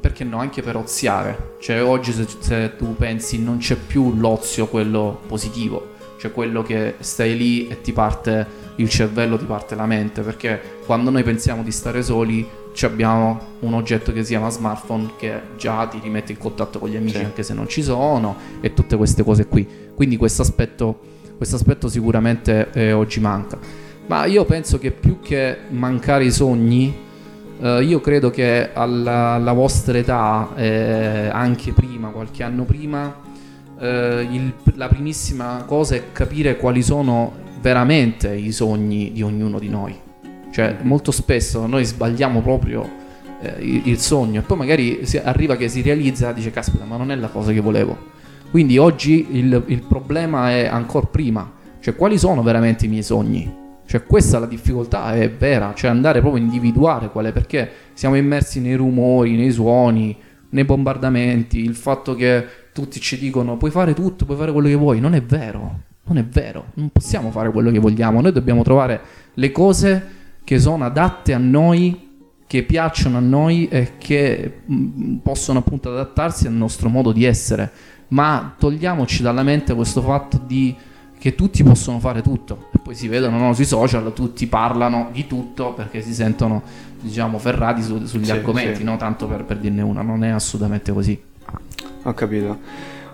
perché 0.00 0.24
no, 0.24 0.38
anche 0.38 0.62
per 0.62 0.76
oziare. 0.76 1.56
Cioè 1.60 1.82
oggi 1.82 2.12
se, 2.12 2.26
se, 2.38 2.76
tu 2.76 2.96
pensi 2.96 3.40
non 3.40 3.58
c'è 3.58 3.76
più 3.76 4.14
l'ozio 4.14 4.66
quello 4.66 5.20
positivo, 5.26 5.92
cioè 6.18 6.32
quello 6.32 6.62
che 6.62 6.94
stai 7.00 7.36
lì 7.36 7.68
e 7.68 7.80
ti 7.82 7.92
parte 7.92 8.62
il 8.76 8.88
cervello, 8.88 9.36
ti 9.36 9.44
parte 9.44 9.74
la 9.74 9.86
mente, 9.86 10.22
perché 10.22 10.60
quando 10.86 11.10
noi 11.10 11.22
pensiamo 11.22 11.62
di 11.62 11.70
stare 11.70 12.02
soli 12.02 12.46
abbiamo 12.82 13.40
un 13.60 13.74
oggetto 13.74 14.12
che 14.12 14.22
si 14.22 14.30
chiama 14.30 14.50
smartphone 14.50 15.12
che 15.16 15.32
già 15.56 15.86
ti 15.86 16.00
rimette 16.02 16.32
in 16.32 16.38
contatto 16.38 16.78
con 16.78 16.88
gli 16.88 16.96
amici 16.96 17.18
sì. 17.18 17.24
anche 17.24 17.42
se 17.42 17.54
non 17.54 17.68
ci 17.68 17.82
sono 17.82 18.36
e 18.60 18.74
tutte 18.74 18.96
queste 18.96 19.22
cose 19.22 19.46
qui. 19.46 19.66
Quindi 19.94 20.16
questo 20.16 20.42
aspetto 20.42 21.12
questo 21.36 21.56
aspetto 21.56 21.88
sicuramente 21.88 22.70
eh, 22.72 22.92
oggi 22.92 23.20
manca. 23.20 23.58
Ma 24.06 24.24
io 24.26 24.44
penso 24.44 24.78
che 24.78 24.90
più 24.90 25.20
che 25.20 25.56
mancare 25.70 26.24
i 26.24 26.30
sogni, 26.30 26.94
eh, 27.60 27.82
io 27.82 28.00
credo 28.00 28.30
che 28.30 28.70
alla, 28.72 29.32
alla 29.32 29.52
vostra 29.52 29.98
età, 29.98 30.50
eh, 30.54 31.28
anche 31.32 31.72
prima, 31.72 32.08
qualche 32.08 32.42
anno 32.42 32.64
prima, 32.64 33.14
eh, 33.78 34.28
il, 34.30 34.52
la 34.74 34.88
primissima 34.88 35.64
cosa 35.66 35.96
è 35.96 36.12
capire 36.12 36.56
quali 36.56 36.82
sono 36.82 37.32
veramente 37.60 38.34
i 38.34 38.52
sogni 38.52 39.12
di 39.12 39.22
ognuno 39.22 39.58
di 39.58 39.68
noi. 39.68 40.03
Cioè, 40.54 40.76
molto 40.82 41.10
spesso 41.10 41.66
noi 41.66 41.84
sbagliamo 41.84 42.40
proprio 42.40 42.88
eh, 43.40 43.56
il, 43.58 43.82
il, 43.88 43.98
sogno. 43.98 44.38
E 44.38 44.42
poi 44.42 44.56
magari 44.56 45.00
arriva 45.24 45.56
che 45.56 45.68
si 45.68 45.82
realizza 45.82 46.30
e 46.30 46.34
dice, 46.34 46.50
caspita, 46.50 46.84
ma 46.84 46.96
non 46.96 47.10
è 47.10 47.16
la 47.16 47.28
cosa 47.28 47.52
che 47.52 47.60
volevo 47.60 48.12
quindi 48.54 48.78
oggi 48.78 49.36
il, 49.36 49.64
il 49.66 49.82
problema 49.82 50.52
è 50.52 50.66
ancora 50.66 51.06
prima, 51.06 51.54
cioè 51.80 51.96
quali 51.96 52.16
sono 52.16 52.40
veramente 52.44 52.86
i 52.86 52.88
miei 52.88 53.02
sogni? 53.02 53.52
Cioè 53.84 54.04
questa 54.04 54.38
la 54.38 54.46
difficoltà 54.46 55.12
è 55.12 55.28
vera, 55.28 55.72
cioè 55.74 55.90
andare 55.90 56.20
proprio 56.20 56.40
a 56.40 56.44
individuare 56.44 57.10
qual 57.10 57.24
è, 57.26 57.32
perché 57.32 57.68
siamo 57.94 58.14
immersi 58.14 58.60
nei 58.60 58.76
rumori, 58.76 59.34
nei 59.34 59.50
suoni, 59.50 60.16
nei 60.50 60.62
bombardamenti, 60.62 61.58
il 61.58 61.74
fatto 61.74 62.14
che 62.14 62.46
tutti 62.72 63.00
ci 63.00 63.18
dicono 63.18 63.56
puoi 63.56 63.72
fare 63.72 63.92
tutto, 63.92 64.24
puoi 64.24 64.36
fare 64.36 64.52
quello 64.52 64.68
che 64.68 64.76
vuoi, 64.76 65.00
non 65.00 65.14
è 65.14 65.20
vero, 65.20 65.80
non 66.04 66.18
è 66.18 66.24
vero, 66.24 66.66
non 66.74 66.90
possiamo 66.90 67.32
fare 67.32 67.50
quello 67.50 67.72
che 67.72 67.80
vogliamo, 67.80 68.20
noi 68.20 68.30
dobbiamo 68.30 68.62
trovare 68.62 69.00
le 69.34 69.50
cose 69.50 70.06
che 70.44 70.58
sono 70.58 70.84
adatte 70.84 71.32
a 71.32 71.38
noi, 71.38 72.12
che 72.46 72.62
piacciono 72.62 73.16
a 73.16 73.20
noi 73.20 73.66
e 73.68 73.92
che 73.98 74.60
mh, 74.64 75.16
possono 75.22 75.60
appunto 75.60 75.90
adattarsi 75.90 76.46
al 76.46 76.52
nostro 76.52 76.88
modo 76.88 77.10
di 77.10 77.24
essere 77.24 77.72
ma 78.08 78.54
togliamoci 78.56 79.22
dalla 79.22 79.42
mente 79.42 79.74
questo 79.74 80.02
fatto 80.02 80.40
di 80.44 80.74
che 81.18 81.34
tutti 81.34 81.62
possono 81.62 81.98
fare 81.98 82.20
tutto 82.20 82.68
e 82.72 82.78
poi 82.78 82.94
si 82.94 83.08
vedono 83.08 83.38
no, 83.38 83.54
sui 83.54 83.64
social 83.64 84.12
tutti 84.12 84.46
parlano 84.46 85.08
di 85.10 85.26
tutto 85.26 85.72
perché 85.72 86.02
si 86.02 86.12
sentono 86.12 86.62
diciamo 87.00 87.38
ferrati 87.38 87.82
su, 87.82 88.04
sugli 88.04 88.26
sì, 88.26 88.30
argomenti 88.30 88.78
sì. 88.78 88.84
no? 88.84 88.96
tanto 88.96 89.26
per, 89.26 89.44
per, 89.44 89.58
dirne 89.58 89.82
una 89.82 90.02
non 90.02 90.22
è 90.22 90.28
assolutamente 90.28 90.92
così 90.92 91.20
ho 92.02 92.12
capito 92.12 92.58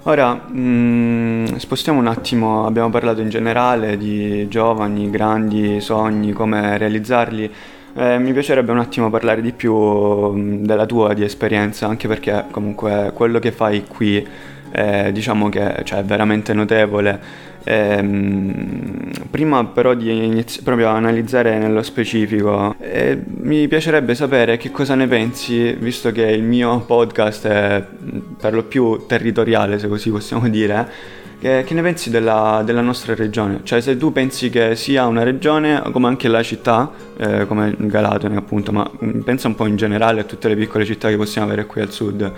ora 0.05 0.35
mh, 0.35 0.61
mm, 0.61 1.45
spostiamo 1.57 1.99
un 1.99 2.07
attimo 2.07 2.67
abbiamo 2.67 2.91
parlato 2.91 3.21
in 3.21 3.29
generale 3.29 3.97
di 3.97 4.49
giovani 4.49 5.11
grandi 5.11 5.81
sogni 5.81 6.33
come 6.33 6.79
realizzarli 6.79 7.53
eh, 7.95 8.19
mi 8.19 8.33
piacerebbe 8.33 8.71
un 8.73 8.79
attimo 8.79 9.11
parlare 9.11 9.43
di 9.43 9.53
più 9.53 9.75
mh, 9.75 10.41
mm, 10.41 10.65
della 10.65 10.87
tua 10.87 11.13
di 11.15 11.25
esperienza 11.25 11.87
anche 11.87 12.09
perché 12.09 12.45
comunque 12.51 13.13
quello 13.15 13.39
che 13.39 13.53
fai 13.53 13.85
qui 13.87 14.27
eh, 14.73 15.11
diciamo 15.13 15.49
che 15.49 15.83
cioè, 15.85 16.01
è 16.01 16.05
veramente 16.05 16.53
notevole. 16.53 17.49
Eh, 17.63 18.03
prima 19.31 19.65
però 19.67 19.95
di 19.95 20.25
inizi- 20.25 20.63
proprio 20.63 20.89
analizzare 20.89 21.59
nello 21.59 21.83
specifico, 21.83 22.75
eh, 22.81 23.19
mi 23.39 23.69
piacerebbe 23.69 24.15
sapere 24.15 24.57
che 24.57 24.71
cosa 24.71 24.95
ne 24.95 25.07
pensi, 25.07 25.73
visto 25.73 26.11
che 26.13 26.23
il 26.23 26.43
mio 26.43 26.81
podcast 26.81 27.47
è 27.47 27.85
per 28.39 28.55
lo 28.55 28.65
più 28.65 29.05
territoriale, 29.07 29.79
se 29.79 29.89
così 29.89 30.11
possiamo 30.11 30.49
dire. 30.49 31.19
Che, 31.41 31.65
che 31.67 31.73
ne 31.73 31.81
pensi 31.81 32.11
della, 32.11 32.61
della, 32.67 32.83
nostra 32.83 33.15
regione? 33.15 33.61
Cioè 33.63 33.81
se 33.81 33.97
tu 33.97 34.13
pensi 34.13 34.51
che 34.51 34.77
sia 34.77 35.07
una 35.07 35.23
regione 35.23 35.81
come 35.91 36.07
anche 36.07 36.29
la 36.29 36.43
città, 36.43 36.91
eh, 37.17 37.47
come 37.47 37.75
Galatone 37.79 38.37
appunto, 38.37 38.73
ma 38.73 38.91
mm, 39.03 39.21
pensa 39.21 39.49
un 39.49 39.55
po' 39.55 39.65
in 39.65 39.77
generale 39.77 40.21
a 40.21 40.25
tutte 40.25 40.49
le 40.49 40.57
piccole 40.57 40.85
città 40.85 41.09
che 41.09 41.17
possiamo 41.17 41.47
avere 41.47 41.65
qui 41.65 41.81
al 41.81 41.91
sud 41.91 42.31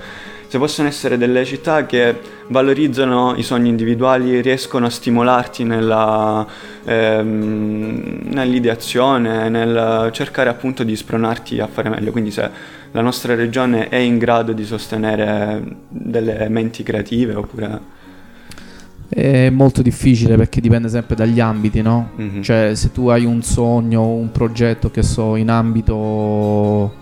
se 0.53 0.59
possono 0.59 0.87
essere 0.87 1.17
delle 1.17 1.47
città 1.47 1.87
che 1.87 2.15
valorizzano 2.49 3.33
i 3.37 3.43
sogni 3.43 3.71
individuali, 3.71 4.43
riescono 4.43 4.85
a 4.85 4.91
stimolarti 4.91 5.65
nella, 5.65 6.47
ehm, 6.85 8.21
nell'ideazione, 8.25 9.49
nel 9.49 10.11
cercare 10.13 10.51
appunto 10.51 10.85
di 10.85 10.95
spronarti 10.95 11.59
a 11.59 11.69
fare 11.69 11.89
meglio. 11.89 12.13
Quindi 12.13 12.31
se 12.31 12.51
la 12.91 13.01
nostra 13.01 13.35
regione 13.35 13.89
è 13.89 13.97
in 13.97 14.19
grado 14.19 14.53
di 14.53 14.67
sostenere 14.67 15.63
delle 15.89 16.51
menti 16.51 16.83
creative 16.83 17.35
oppure... 17.35 17.81
È 19.09 19.49
molto 19.49 19.81
difficile 19.81 20.37
perché 20.37 20.61
dipende 20.61 20.91
sempre 20.91 21.17
dagli 21.17 21.41
ambiti, 21.41 21.81
no? 21.81 22.11
Mm-hmm. 22.21 22.43
Cioè, 22.43 22.75
se 22.75 22.93
tu 22.93 23.09
hai 23.09 23.25
un 23.25 23.41
sogno, 23.41 24.07
un 24.07 24.31
progetto 24.31 24.91
che 24.91 25.03
so 25.03 25.35
in 25.37 25.49
ambito 25.49 27.01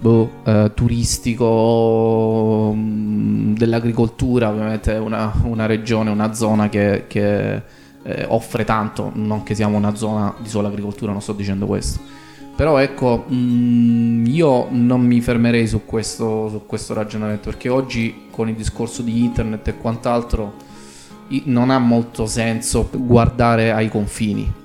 boh, 0.00 0.30
eh, 0.44 0.70
turistico, 0.74 2.72
mm, 2.74 3.54
dell'agricoltura, 3.54 4.48
ovviamente 4.50 4.94
è 4.94 4.98
una, 4.98 5.32
una, 5.44 5.66
regione, 5.66 6.10
una 6.10 6.32
zona 6.34 6.68
che, 6.68 7.04
che 7.06 7.62
eh, 8.02 8.24
offre 8.28 8.64
tanto, 8.64 9.10
non 9.14 9.42
che 9.42 9.54
siamo 9.54 9.76
una 9.76 9.94
zona 9.94 10.34
di 10.40 10.48
sola 10.48 10.68
agricoltura, 10.68 11.12
non 11.12 11.20
sto 11.20 11.32
dicendo 11.32 11.66
questo. 11.66 12.00
Però 12.56 12.78
ecco, 12.78 13.24
mh, 13.28 13.34
mm, 13.34 14.26
io 14.26 14.66
non 14.70 15.00
mi 15.02 15.20
fermerei 15.20 15.66
su 15.66 15.84
questo, 15.84 16.48
su 16.48 16.66
questo 16.66 16.94
ragionamento 16.94 17.50
perché 17.50 17.68
oggi 17.68 18.26
con 18.30 18.48
il 18.48 18.54
discorso 18.54 19.02
di 19.02 19.22
internet 19.22 19.68
e 19.68 19.76
quant'altro 19.76 20.66
non 21.44 21.70
ha 21.70 21.78
molto 21.78 22.26
senso 22.26 22.88
guardare 22.92 23.72
ai 23.72 23.88
confini. 23.88 24.57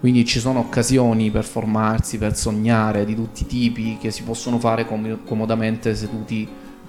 Quindi 0.00 0.24
ci 0.24 0.40
sono 0.40 0.60
occasioni 0.60 1.30
per 1.30 1.44
formarsi, 1.44 2.16
per 2.16 2.34
sognare 2.34 3.04
di 3.04 3.14
tutti 3.14 3.42
i 3.42 3.46
tipi 3.46 3.98
che 4.00 4.10
si 4.10 4.22
possono 4.22 4.58
fare 4.58 4.86
com- 4.86 5.18
comodamente 5.26 5.94
seduti 5.94 6.48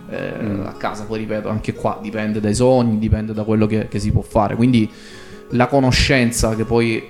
eh, 0.10 0.34
mm. 0.42 0.66
a 0.66 0.74
casa. 0.74 1.04
Poi 1.04 1.20
ripeto, 1.20 1.50
anche 1.50 1.74
qua 1.74 2.00
dipende 2.02 2.40
dai 2.40 2.56
sogni, 2.56 2.98
dipende 3.00 3.34
da 3.34 3.44
quello 3.44 3.68
che, 3.68 3.90
che 3.90 4.00
si 4.00 4.12
può 4.12 4.22
fare. 4.22 4.56
Quindi 4.56 4.90
la 5.50 5.68
conoscenza 5.68 6.56
che 6.56 6.64
poi 6.64 7.06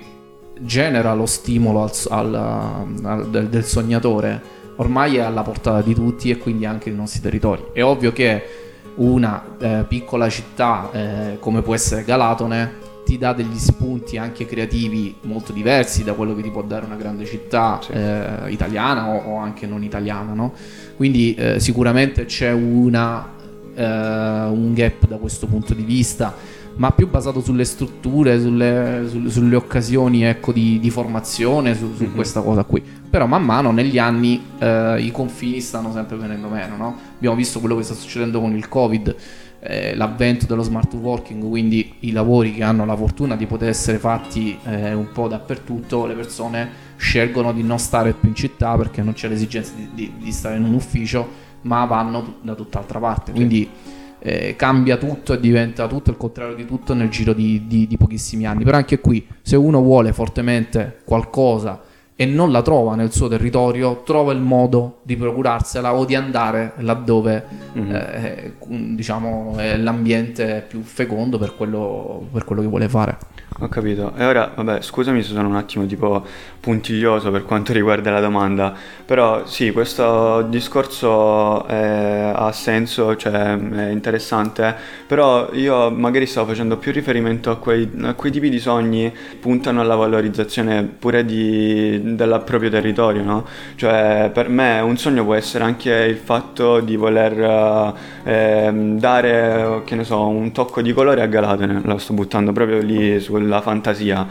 genera 0.60 1.14
lo 1.14 1.26
stimolo 1.26 1.82
al, 1.82 1.92
al, 2.10 3.00
al, 3.04 3.30
del, 3.30 3.48
del 3.48 3.64
sognatore 3.64 4.60
ormai 4.76 5.16
è 5.16 5.20
alla 5.20 5.42
portata 5.42 5.82
di 5.82 5.94
tutti 5.94 6.30
e 6.30 6.38
quindi 6.38 6.66
anche 6.66 6.88
nei 6.90 6.98
nostri 6.98 7.20
territori. 7.20 7.66
È 7.72 7.82
ovvio 7.82 8.12
che 8.12 8.42
una 8.96 9.56
eh, 9.58 9.84
piccola 9.86 10.28
città 10.28 10.90
eh, 10.92 11.36
come 11.40 11.62
può 11.62 11.74
essere 11.74 12.04
Galatone 12.04 12.81
ti 13.12 13.18
dà 13.18 13.34
degli 13.34 13.58
spunti 13.58 14.16
anche 14.16 14.46
creativi 14.46 15.14
molto 15.22 15.52
diversi 15.52 16.02
da 16.02 16.14
quello 16.14 16.34
che 16.34 16.40
ti 16.40 16.50
può 16.50 16.62
dare 16.62 16.86
una 16.86 16.96
grande 16.96 17.26
città 17.26 17.78
sì. 17.82 17.92
eh, 17.92 18.50
italiana 18.50 19.10
o, 19.10 19.32
o, 19.32 19.36
anche 19.36 19.66
non 19.66 19.82
italiana, 19.82 20.32
no? 20.32 20.54
Quindi 20.96 21.34
eh, 21.34 21.60
sicuramente 21.60 22.24
c'è 22.24 22.52
una, 22.52 23.28
eh, 23.74 23.84
un 23.84 24.72
gap 24.72 25.06
da 25.06 25.16
questo 25.16 25.46
punto 25.46 25.74
di 25.74 25.82
vista 25.82 26.34
ma 26.74 26.90
più 26.90 27.06
basato 27.06 27.42
sulle 27.42 27.66
strutture, 27.66 28.40
sulle, 28.40 29.04
sulle, 29.06 29.30
sulle 29.30 29.56
occasioni 29.56 30.24
ecco, 30.24 30.52
di, 30.52 30.78
di, 30.80 30.88
formazione, 30.88 31.74
su, 31.74 31.92
su 31.94 32.04
mm-hmm. 32.04 32.14
questa 32.14 32.40
cosa 32.40 32.64
qui. 32.64 32.82
Però 33.10 33.26
man 33.26 33.44
mano 33.44 33.72
negli 33.72 33.98
anni 33.98 34.42
eh, 34.58 34.96
i 35.00 35.10
confini 35.10 35.60
stanno 35.60 35.92
sempre 35.92 36.16
venendo 36.16 36.48
meno, 36.48 36.76
no? 36.78 36.96
Abbiamo 37.16 37.36
visto 37.36 37.60
quello 37.60 37.76
che 37.76 37.82
sta 37.82 37.92
succedendo 37.92 38.40
con 38.40 38.56
il 38.56 38.68
Covid, 38.68 39.14
eh, 39.64 39.94
l'avvento 39.94 40.46
dello 40.46 40.62
smart 40.62 40.92
working, 40.94 41.48
quindi 41.48 41.94
i 42.00 42.10
lavori 42.10 42.52
che 42.52 42.64
hanno 42.64 42.84
la 42.84 42.96
fortuna 42.96 43.36
di 43.36 43.46
poter 43.46 43.68
essere 43.68 43.98
fatti 43.98 44.58
eh, 44.64 44.92
un 44.92 45.12
po' 45.12 45.28
dappertutto, 45.28 46.06
le 46.06 46.14
persone 46.14 46.68
scelgono 46.96 47.52
di 47.52 47.62
non 47.62 47.78
stare 47.78 48.12
più 48.12 48.28
in 48.28 48.34
città 48.34 48.76
perché 48.76 49.02
non 49.02 49.12
c'è 49.12 49.28
l'esigenza 49.28 49.72
di, 49.76 49.88
di, 49.92 50.12
di 50.18 50.32
stare 50.32 50.56
in 50.56 50.64
un 50.64 50.74
ufficio, 50.74 51.50
ma 51.62 51.84
vanno 51.84 52.38
da 52.42 52.54
tutt'altra 52.54 52.98
parte. 52.98 53.30
Quindi 53.30 53.68
eh, 54.18 54.56
cambia 54.56 54.96
tutto 54.96 55.32
e 55.32 55.40
diventa 55.40 55.86
tutto 55.86 56.10
il 56.10 56.16
contrario 56.16 56.56
di 56.56 56.64
tutto 56.64 56.94
nel 56.94 57.08
giro 57.08 57.32
di, 57.32 57.66
di, 57.66 57.86
di, 57.86 57.96
pochissimi 57.96 58.46
anni. 58.46 58.64
Però 58.64 58.76
anche 58.76 58.98
qui, 58.98 59.24
se 59.42 59.54
uno 59.54 59.80
vuole 59.80 60.12
fortemente 60.12 60.98
qualcosa 61.04 61.80
e 62.22 62.24
non 62.24 62.52
la 62.52 62.62
trova 62.62 62.94
nel 62.94 63.10
suo 63.10 63.26
territorio, 63.26 64.02
trova 64.04 64.32
il 64.32 64.38
modo 64.38 65.00
di 65.02 65.16
procurarsela 65.16 65.92
o 65.92 66.04
di 66.04 66.14
andare 66.14 66.74
laddove 66.76 67.44
mm-hmm. 67.76 67.90
eh, 67.90 68.54
diciamo, 68.94 69.56
è 69.56 69.76
l'ambiente 69.76 70.64
più 70.68 70.82
fecondo 70.82 71.36
per 71.36 71.56
quello, 71.56 72.28
per 72.30 72.44
quello 72.44 72.62
che 72.62 72.68
vuole 72.68 72.88
fare. 72.88 73.18
Ho 73.62 73.68
capito. 73.68 74.12
E 74.16 74.24
ora, 74.24 74.50
vabbè, 74.56 74.82
scusami 74.82 75.22
se 75.22 75.34
sono 75.34 75.46
un 75.46 75.54
attimo 75.54 75.86
tipo 75.86 76.24
puntiglioso 76.58 77.30
per 77.30 77.44
quanto 77.44 77.70
riguarda 77.72 78.10
la 78.10 78.18
domanda, 78.18 78.74
però 79.04 79.46
sì, 79.46 79.70
questo 79.70 80.42
discorso 80.42 81.64
è, 81.66 82.32
ha 82.34 82.50
senso, 82.50 83.14
cioè 83.14 83.56
è 83.56 83.90
interessante, 83.90 84.74
però 85.06 85.52
io 85.52 85.90
magari 85.92 86.26
stavo 86.26 86.48
facendo 86.48 86.76
più 86.76 86.90
riferimento 86.90 87.52
a 87.52 87.56
quei, 87.56 87.88
a 88.02 88.14
quei 88.14 88.32
tipi 88.32 88.50
di 88.50 88.58
sogni 88.58 89.12
che 89.12 89.36
puntano 89.38 89.80
alla 89.80 89.94
valorizzazione 89.94 90.82
pure 90.82 91.24
di, 91.24 92.16
del 92.16 92.42
proprio 92.44 92.68
territorio, 92.68 93.22
no? 93.22 93.46
Cioè, 93.76 94.30
per 94.34 94.48
me 94.48 94.80
un 94.80 94.96
sogno 94.96 95.22
può 95.24 95.34
essere 95.34 95.62
anche 95.62 95.92
il 95.92 96.16
fatto 96.16 96.80
di 96.80 96.96
voler 96.96 97.94
eh, 98.24 98.70
dare, 98.96 99.82
che 99.84 99.94
ne 99.94 100.02
so, 100.02 100.26
un 100.26 100.50
tocco 100.50 100.82
di 100.82 100.92
colore 100.92 101.22
a 101.22 101.26
Galatene, 101.26 101.82
la 101.84 101.96
sto 101.98 102.12
buttando 102.12 102.50
proprio 102.50 102.80
lì 102.80 103.20
sul 103.20 103.51
la 103.52 103.60
fantasia, 103.60 104.26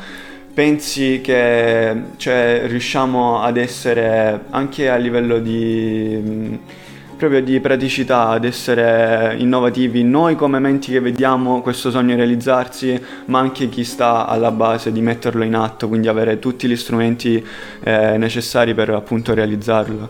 pensi 0.54 1.22
che 1.24 1.96
cioè, 2.18 2.64
riusciamo 2.66 3.42
ad 3.42 3.58
essere 3.58 4.46
anche 4.50 4.90
a 4.90 4.96
livello 4.96 5.40
di 5.40 6.60
proprio 7.22 7.44
di 7.44 7.60
praticità, 7.60 8.30
ad 8.30 8.46
essere 8.46 9.36
innovativi 9.38 10.04
noi 10.04 10.36
come 10.36 10.58
menti 10.58 10.92
che 10.92 11.00
vediamo 11.00 11.62
questo 11.62 11.92
sogno 11.92 12.16
realizzarsi, 12.16 13.00
ma 13.26 13.38
anche 13.38 13.70
chi 13.70 13.84
sta 13.84 14.26
alla 14.26 14.50
base 14.50 14.92
di 14.92 15.02
metterlo 15.02 15.44
in 15.44 15.54
atto, 15.54 15.88
quindi 15.88 16.08
avere 16.08 16.40
tutti 16.40 16.68
gli 16.68 16.76
strumenti 16.76 17.46
eh, 17.84 18.18
necessari 18.18 18.74
per 18.74 18.90
appunto 18.90 19.36
realizzarlo. 19.36 20.10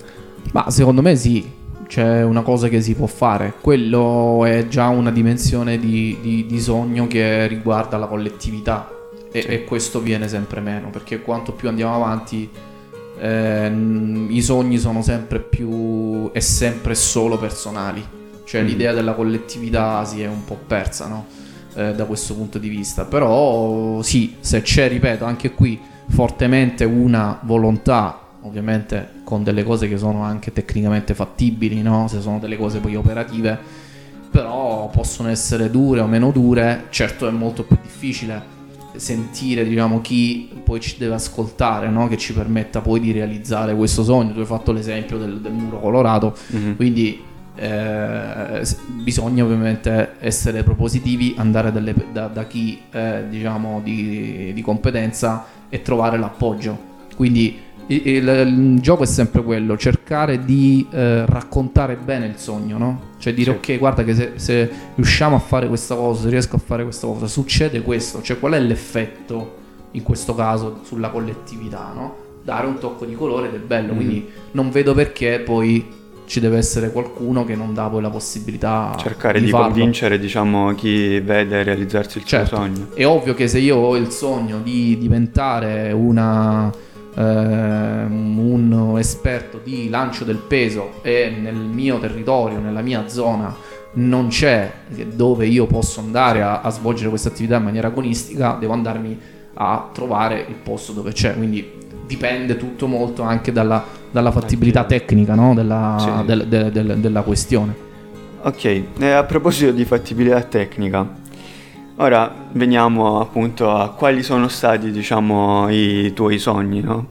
Ma 0.54 0.70
secondo 0.70 1.02
me 1.02 1.18
sì, 1.18 1.46
c'è 1.86 2.24
una 2.24 2.44
cosa 2.44 2.70
che 2.70 2.80
si 2.80 2.96
può 2.96 3.08
fare, 3.08 3.56
quello 3.60 4.46
è 4.46 4.70
già 4.70 4.88
una 4.88 5.12
dimensione 5.12 5.78
di, 5.78 6.18
di, 6.22 6.46
di 6.46 6.60
sogno 6.62 7.08
che 7.08 7.46
riguarda 7.48 7.98
la 7.98 8.06
collettività 8.06 9.00
e, 9.32 9.42
sì. 9.42 9.48
e, 9.48 9.64
questo 9.64 10.02
viene 10.02 10.28
sempre 10.28 10.60
meno 10.60 10.90
perché 10.90 11.22
quanto 11.22 11.54
più 11.54 11.70
andiamo 11.70 11.96
avanti 11.96 12.50
eh, 13.18 13.72
i 14.30 14.42
sogni 14.42 14.78
sono 14.78 15.02
sempre 15.02 15.40
più 15.40 16.30
e 16.34 16.42
sempre 16.42 16.96
solo 16.96 17.38
personali, 17.38 18.04
cioè 18.44 18.62
mm. 18.62 18.66
l'idea 18.66 18.94
della 18.94 19.14
collettività 19.14 20.04
si 20.06 20.22
è 20.22 20.28
un 20.28 20.44
po' 20.44 20.60
persa 20.66 21.08
no? 21.08 21.26
eh, 21.76 21.94
da 21.94 22.06
questo 22.06 22.34
punto 22.36 22.58
di 22.58 22.68
vista, 22.68 23.06
però 23.06 24.02
sì, 24.02 24.36
se 24.40 24.62
c'è, 24.62 24.90
ripeto, 24.90 25.24
anche 25.24 25.52
qui 25.52 25.80
fortemente 26.10 26.84
una 26.84 27.40
volontà 27.44 28.18
ovviamente 28.44 29.22
con 29.24 29.44
delle 29.44 29.64
cose 29.64 29.88
che 29.88 29.98
sono 29.98 30.24
anche 30.24 30.52
tecnicamente 30.52 31.14
fattibili, 31.14 31.82
no? 31.82 32.08
se 32.08 32.22
sono 32.22 32.40
delle 32.40 32.58
cose 32.58 32.80
poi 32.80 32.96
operative, 32.96 33.58
però 34.32 34.90
possono 34.90 35.30
essere 35.30 35.70
dure 35.70 36.00
o 36.00 36.08
meno 36.08 36.32
dure, 36.32 36.86
certo 36.90 37.28
è 37.28 37.32
molto 37.32 37.64
più 37.64 37.78
difficile 37.82 38.60
sentire 38.96 39.64
diciamo, 39.64 40.02
chi 40.02 40.50
poi 40.64 40.80
ci 40.80 40.96
deve 40.98 41.16
ascoltare, 41.16 41.90
no? 41.90 42.08
che 42.08 42.18
ci 42.18 42.34
permetta 42.34 42.82
poi 42.82 43.00
di 43.00 43.12
realizzare 43.12 43.76
questo 43.76 44.04
sogno. 44.04 44.34
Tu 44.34 44.40
hai 44.40 44.46
fatto 44.46 44.72
l'esempio 44.72 45.18
del, 45.18 45.40
del 45.40 45.52
muro 45.52 45.80
colorato, 45.80 46.36
mm-hmm. 46.56 46.76
quindi 46.76 47.22
eh, 47.56 48.62
bisogna 49.04 49.44
ovviamente 49.44 50.14
essere 50.20 50.64
propositivi, 50.64 51.36
andare 51.38 51.72
dalle, 51.72 51.94
da, 52.12 52.28
da, 52.28 52.46
chi 52.46 52.80
eh, 52.92 53.26
diciamo 53.30 53.82
di, 53.84 54.52
di 54.54 54.62
competenza 54.62 55.46
e 55.70 55.82
trovare 55.82 56.18
l'appoggio. 56.18 56.90
Quindi 57.16 57.60
il, 57.92 58.08
il, 58.08 58.28
il, 58.28 58.80
gioco 58.80 59.04
è 59.04 59.06
sempre 59.06 59.44
quello, 59.44 59.78
cercare 59.78 60.44
di 60.46 60.88
eh, 60.92 61.26
raccontare 61.26 61.98
bene 61.98 62.28
il 62.28 62.38
sogno, 62.38 62.78
no? 62.78 63.02
Cioè 63.18 63.34
dire 63.34 63.58
sì. 63.62 63.72
ok, 63.72 63.80
guarda 63.80 64.04
che 64.04 64.16
se, 64.16 64.32
se, 64.36 64.70
riusciamo 64.96 65.36
a 65.36 65.40
fare 65.40 65.68
questa 65.68 65.96
cosa, 65.96 66.24
se 66.24 66.30
riesco 66.30 66.56
a 66.56 66.60
fare 66.60 66.84
questa 66.84 67.08
cosa, 67.08 67.28
succede 67.28 67.82
questo, 67.82 68.22
cioè 68.22 68.40
qual 68.40 68.54
è 68.54 68.60
l'effetto 68.60 69.60
in 69.92 70.04
questo 70.04 70.34
caso 70.34 70.80
sulla 70.84 71.10
collettività, 71.10 71.92
no? 71.94 72.16
Dare 72.44 72.66
un 72.66 72.80
tocco 72.80 73.06
di 73.06 73.14
colore 73.14 73.50
ed 73.50 73.56
è 73.56 73.60
bello, 73.60 73.94
mm. 73.94 73.96
quindi 73.96 74.28
non 74.52 74.72
vedo 74.72 74.94
perché 74.94 75.40
poi 75.40 76.00
ci 76.26 76.40
deve 76.40 76.58
essere 76.58 76.92
qualcuno 76.92 77.44
che 77.44 77.56
non 77.56 77.74
dà 77.74 77.90
poi 77.90 78.02
la 78.02 78.10
possibilità 78.10 78.96
cercare 78.98 79.40
di, 79.40 79.48
di 79.48 79.52
convincere 79.52 80.18
diciamo 80.18 80.74
chi 80.76 81.20
vede 81.20 81.62
realizzarsi 81.64 82.20
il 82.20 82.24
certo. 82.24 82.56
suo 82.56 82.58
sogno 82.58 82.88
è 82.94 83.06
ovvio 83.06 83.34
che 83.34 83.50
se 83.50 83.58
io 83.58 83.76
ho 83.76 83.98
il 83.98 84.12
sogno 84.12 84.62
di 84.62 84.98
diventare 84.98 85.92
una 85.92 86.72
Ehm, 87.14 88.40
un 88.40 88.96
esperto 88.98 89.60
di 89.64 89.90
lancio 89.90 90.24
del 90.24 90.38
peso 90.38 91.02
e 91.02 91.34
nel 91.42 91.56
mio 91.56 92.00
territorio, 92.00 92.60
nella 92.60 92.82
mia 92.82 93.08
zona, 93.08 93.54
non 93.94 94.28
c'è 94.28 94.72
dove 95.14 95.48
io 95.48 95.66
posso 95.66 96.00
andare 96.00 96.42
a, 96.42 96.62
a 96.62 96.70
svolgere 96.70 97.10
questa 97.10 97.30
attività 97.30 97.58
in 97.58 97.64
maniera 97.64 97.88
agonistica, 97.88 98.56
devo 98.60 98.74
andarmi 98.74 99.20
a 99.56 99.90
trovare 99.92 100.46
il 100.48 100.56
posto 100.56 100.94
dove 100.94 101.12
c'è. 101.12 101.36
Quindi 101.36 101.80
dipende 102.06 102.58
tutto 102.58 102.88
molto 102.88 103.24
anche 103.24 103.52
dalla, 103.52 103.84
dalla 104.10 104.32
fattibilità 104.32 104.84
tecnica 104.86 105.36
no? 105.36 105.54
della, 105.54 105.96
sì. 106.00 106.26
del, 106.26 106.48
del, 106.48 106.72
del, 106.72 106.98
della 107.00 107.22
questione. 107.22 107.90
Ok, 108.44 108.84
eh, 109.00 109.12
a 109.12 109.24
proposito 109.24 109.72
di 109.72 109.86
fattibilità 109.86 110.42
tecnica, 110.42 111.08
Ora 112.02 112.34
veniamo 112.54 113.20
appunto 113.22 113.70
a 113.70 113.92
quali 113.92 114.24
sono 114.24 114.48
stati, 114.48 114.90
diciamo, 114.90 115.70
i 115.70 116.12
tuoi 116.16 116.40
sogni, 116.40 116.82
no? 116.82 117.10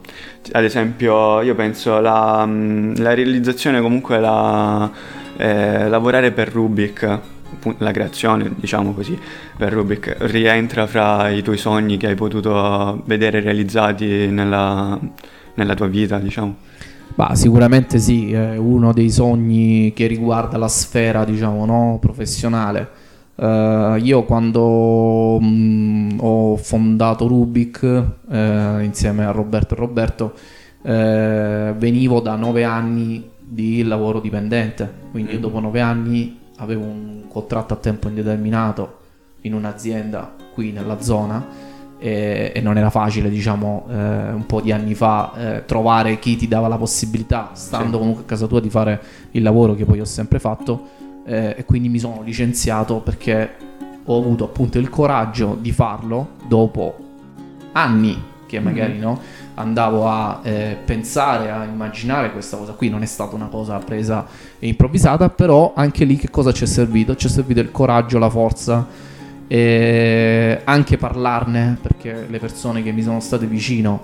Ad 0.51 0.65
esempio, 0.65 1.39
io 1.39 1.55
penso 1.55 2.01
la, 2.01 2.43
mm, 2.45 2.95
la 2.97 3.13
realizzazione 3.13 3.79
comunque 3.79 4.19
la, 4.19 4.91
eh, 5.37 5.87
lavorare 5.87 6.33
per 6.33 6.49
Rubik 6.49 7.19
la 7.77 7.91
creazione, 7.91 8.51
diciamo 8.53 8.91
così, 8.91 9.17
per 9.55 9.71
Rubik, 9.71 10.17
rientra 10.19 10.85
fra 10.87 11.29
i 11.29 11.41
tuoi 11.41 11.57
sogni 11.57 11.95
che 11.95 12.07
hai 12.07 12.15
potuto 12.15 13.01
vedere 13.05 13.39
realizzati 13.39 14.27
nella, 14.27 14.99
nella 15.53 15.73
tua 15.73 15.87
vita, 15.87 16.19
diciamo? 16.19 16.53
Bah, 17.15 17.33
sicuramente 17.33 17.97
sì, 17.97 18.33
è 18.33 18.57
uno 18.57 18.91
dei 18.91 19.09
sogni 19.09 19.93
che 19.95 20.07
riguarda 20.07 20.57
la 20.57 20.67
sfera, 20.67 21.23
diciamo, 21.23 21.65
no? 21.65 21.97
professionale. 22.01 22.99
Uh, 23.33 23.95
io 23.95 24.23
quando 24.23 25.39
mh, 25.39 25.45
mm, 25.45 26.09
ho 26.19 26.57
fondato 26.57 27.27
Rubik 27.27 27.81
uh, 27.81 28.79
insieme 28.81 29.25
a 29.25 29.31
Roberto 29.31 29.73
e 29.73 29.77
Roberto 29.77 30.33
uh, 30.81 30.89
venivo 31.75 32.19
da 32.19 32.35
nove 32.35 32.63
anni 32.63 33.27
di 33.39 33.83
lavoro 33.83 34.19
dipendente, 34.19 34.91
quindi 35.11 35.37
mm. 35.37 35.39
dopo 35.39 35.59
nove 35.59 35.81
anni 35.81 36.39
avevo 36.57 36.83
un 36.83 37.23
contratto 37.27 37.73
a 37.73 37.77
tempo 37.77 38.07
indeterminato 38.07 38.99
in 39.41 39.53
un'azienda 39.53 40.35
qui 40.53 40.71
nella 40.71 41.01
zona 41.01 41.69
e, 41.97 42.51
e 42.55 42.61
non 42.61 42.77
era 42.77 42.89
facile, 42.89 43.29
diciamo, 43.29 43.85
eh, 43.89 43.93
un 44.31 44.45
po' 44.47 44.59
di 44.59 44.71
anni 44.71 44.95
fa 44.95 45.33
eh, 45.35 45.65
trovare 45.65 46.17
chi 46.17 46.35
ti 46.35 46.47
dava 46.47 46.67
la 46.67 46.77
possibilità, 46.77 47.51
stando 47.53 47.93
sì. 47.93 47.97
comunque 47.97 48.23
a 48.23 48.25
casa 48.25 48.47
tua, 48.47 48.59
di 48.59 48.69
fare 48.69 49.01
il 49.31 49.43
lavoro 49.43 49.75
che 49.75 49.85
poi 49.85 49.99
ho 49.99 50.05
sempre 50.05 50.39
fatto 50.39 50.99
eh, 51.25 51.55
e 51.57 51.65
quindi 51.65 51.89
mi 51.89 51.99
sono 51.99 52.21
licenziato 52.21 52.99
perché 52.99 53.55
ho 54.03 54.17
avuto 54.17 54.45
appunto 54.45 54.79
il 54.79 54.89
coraggio 54.89 55.57
di 55.59 55.71
farlo 55.71 56.31
dopo 56.47 56.97
anni 57.73 58.29
che 58.51 58.59
magari 58.59 58.93
mm-hmm. 58.93 59.01
no, 59.01 59.19
andavo 59.55 60.09
a 60.09 60.41
eh, 60.43 60.77
pensare, 60.83 61.49
a 61.49 61.63
immaginare 61.63 62.33
questa 62.33 62.57
cosa 62.57 62.73
qui, 62.73 62.89
non 62.89 63.01
è 63.01 63.05
stata 63.05 63.33
una 63.33 63.47
cosa 63.47 63.77
presa 63.77 64.27
e 64.59 64.67
improvvisata, 64.67 65.29
però 65.29 65.71
anche 65.73 66.03
lì 66.03 66.17
che 66.17 66.29
cosa 66.29 66.51
ci 66.51 66.65
è 66.65 66.67
servito? 66.67 67.15
Ci 67.15 67.27
è 67.27 67.29
servito 67.29 67.61
il 67.61 67.71
coraggio, 67.71 68.19
la 68.19 68.29
forza, 68.29 68.85
e 69.47 70.61
anche 70.65 70.97
parlarne, 70.97 71.77
perché 71.81 72.25
le 72.27 72.39
persone 72.39 72.83
che 72.83 72.91
mi 72.91 73.01
sono 73.01 73.21
state 73.21 73.45
vicino 73.45 74.03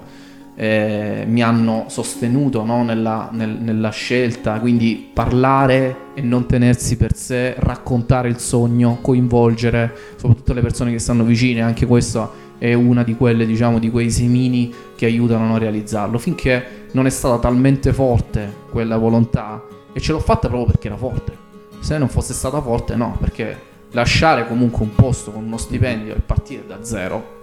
eh, 0.59 1.23
mi 1.27 1.43
hanno 1.43 1.85
sostenuto 1.87 2.63
no, 2.65 2.83
nella, 2.83 3.29
nel, 3.31 3.49
nella, 3.61 3.91
scelta, 3.91 4.59
quindi 4.59 5.07
parlare 5.13 6.05
e 6.15 6.21
non 6.21 6.47
tenersi 6.47 6.97
per 6.97 7.15
sé, 7.15 7.53
raccontare 7.59 8.27
il 8.27 8.39
sogno, 8.39 8.97
coinvolgere 8.99 9.95
soprattutto 10.15 10.53
le 10.53 10.61
persone 10.61 10.91
che 10.91 10.97
stanno 10.97 11.23
vicine, 11.23 11.61
anche 11.61 11.85
questo 11.85 12.45
è 12.57 12.73
una 12.73 13.03
di 13.03 13.15
quelle, 13.15 13.45
diciamo, 13.45 13.77
di 13.77 13.91
quei 13.91 14.09
semini 14.09 14.73
che 14.95 15.05
aiutano 15.05 15.53
a 15.53 15.59
realizzarlo, 15.59 16.17
finché 16.17 16.87
non 16.93 17.05
è 17.05 17.11
stata 17.11 17.37
talmente 17.37 17.93
forte 17.93 18.51
quella 18.71 18.97
volontà 18.97 19.63
e 19.93 19.99
ce 19.99 20.11
l'ho 20.11 20.19
fatta 20.19 20.47
proprio 20.47 20.71
perché 20.71 20.87
era 20.87 20.97
forte. 20.97 21.45
Se 21.81 21.99
non 21.99 22.09
fosse 22.09 22.33
stata 22.33 22.59
forte 22.63 22.95
no, 22.95 23.15
perché 23.19 23.55
lasciare 23.91 24.47
comunque 24.47 24.83
un 24.83 24.95
posto 24.95 25.31
con 25.31 25.43
uno 25.43 25.57
stipendio 25.57 26.15
e 26.15 26.19
partire 26.19 26.63
da 26.65 26.83
zero 26.83 27.36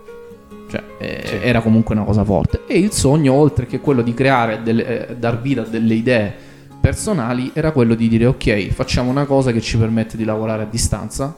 cioè, 0.69 0.83
eh, 0.99 1.23
sì. 1.25 1.35
era 1.43 1.61
comunque 1.61 1.95
una 1.95 2.05
cosa 2.05 2.25
forte. 2.25 2.63
E 2.67 2.79
il 2.79 2.93
sogno, 2.93 3.33
oltre 3.33 3.67
che 3.67 3.81
quello 3.81 4.03
di 4.03 4.15
creare, 4.15 4.63
delle, 4.63 5.09
eh, 5.09 5.17
dar 5.17 5.41
vita 5.41 5.63
a 5.63 5.65
delle 5.65 5.95
idee 5.95 6.35
personali, 6.81 7.51
era 7.55 7.73
quello 7.73 7.95
di 7.95 8.09
dire 8.09 8.27
ok, 8.27 8.69
facciamo 8.69 9.11
una 9.11 9.25
cosa 9.25 9.53
che 9.53 9.61
ci 9.61 9.79
permette 9.79 10.17
di 10.17 10.25
lavorare 10.25 10.65
a 10.65 10.67
distanza, 10.67 11.35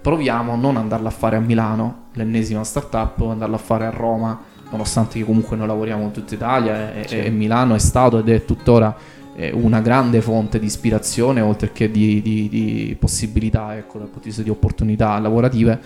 proviamo 0.00 0.52
a 0.52 0.56
non 0.56 0.76
andarla 0.76 1.08
a 1.08 1.12
fare 1.12 1.36
a 1.36 1.40
Milano, 1.40 2.06
l'ennesima 2.12 2.62
startup, 2.62 3.20
andarla 3.22 3.56
a 3.56 3.58
fare 3.58 3.86
a 3.86 3.90
Roma, 3.90 4.38
nonostante 4.70 5.18
che 5.18 5.24
comunque 5.24 5.56
noi 5.56 5.66
lavoriamo 5.66 6.04
in 6.04 6.10
tutta 6.10 6.34
Italia 6.34 6.94
e, 6.94 7.08
sì. 7.08 7.18
e 7.18 7.30
Milano 7.30 7.74
è 7.74 7.78
stato 7.78 8.18
ed 8.18 8.28
è 8.28 8.44
tuttora 8.44 8.94
eh, 9.36 9.50
una 9.52 9.80
grande 9.80 10.20
fonte 10.20 10.58
di 10.58 10.66
ispirazione 10.66 11.40
oltre 11.40 11.72
che 11.72 11.90
di, 11.90 12.22
di, 12.22 12.48
di 12.48 12.96
possibilità, 12.98 13.76
ecco, 13.76 13.98
dal 13.98 14.06
punto 14.06 14.20
di 14.20 14.26
vista 14.26 14.42
di 14.42 14.50
opportunità 14.50 15.18
lavorative, 15.18 15.80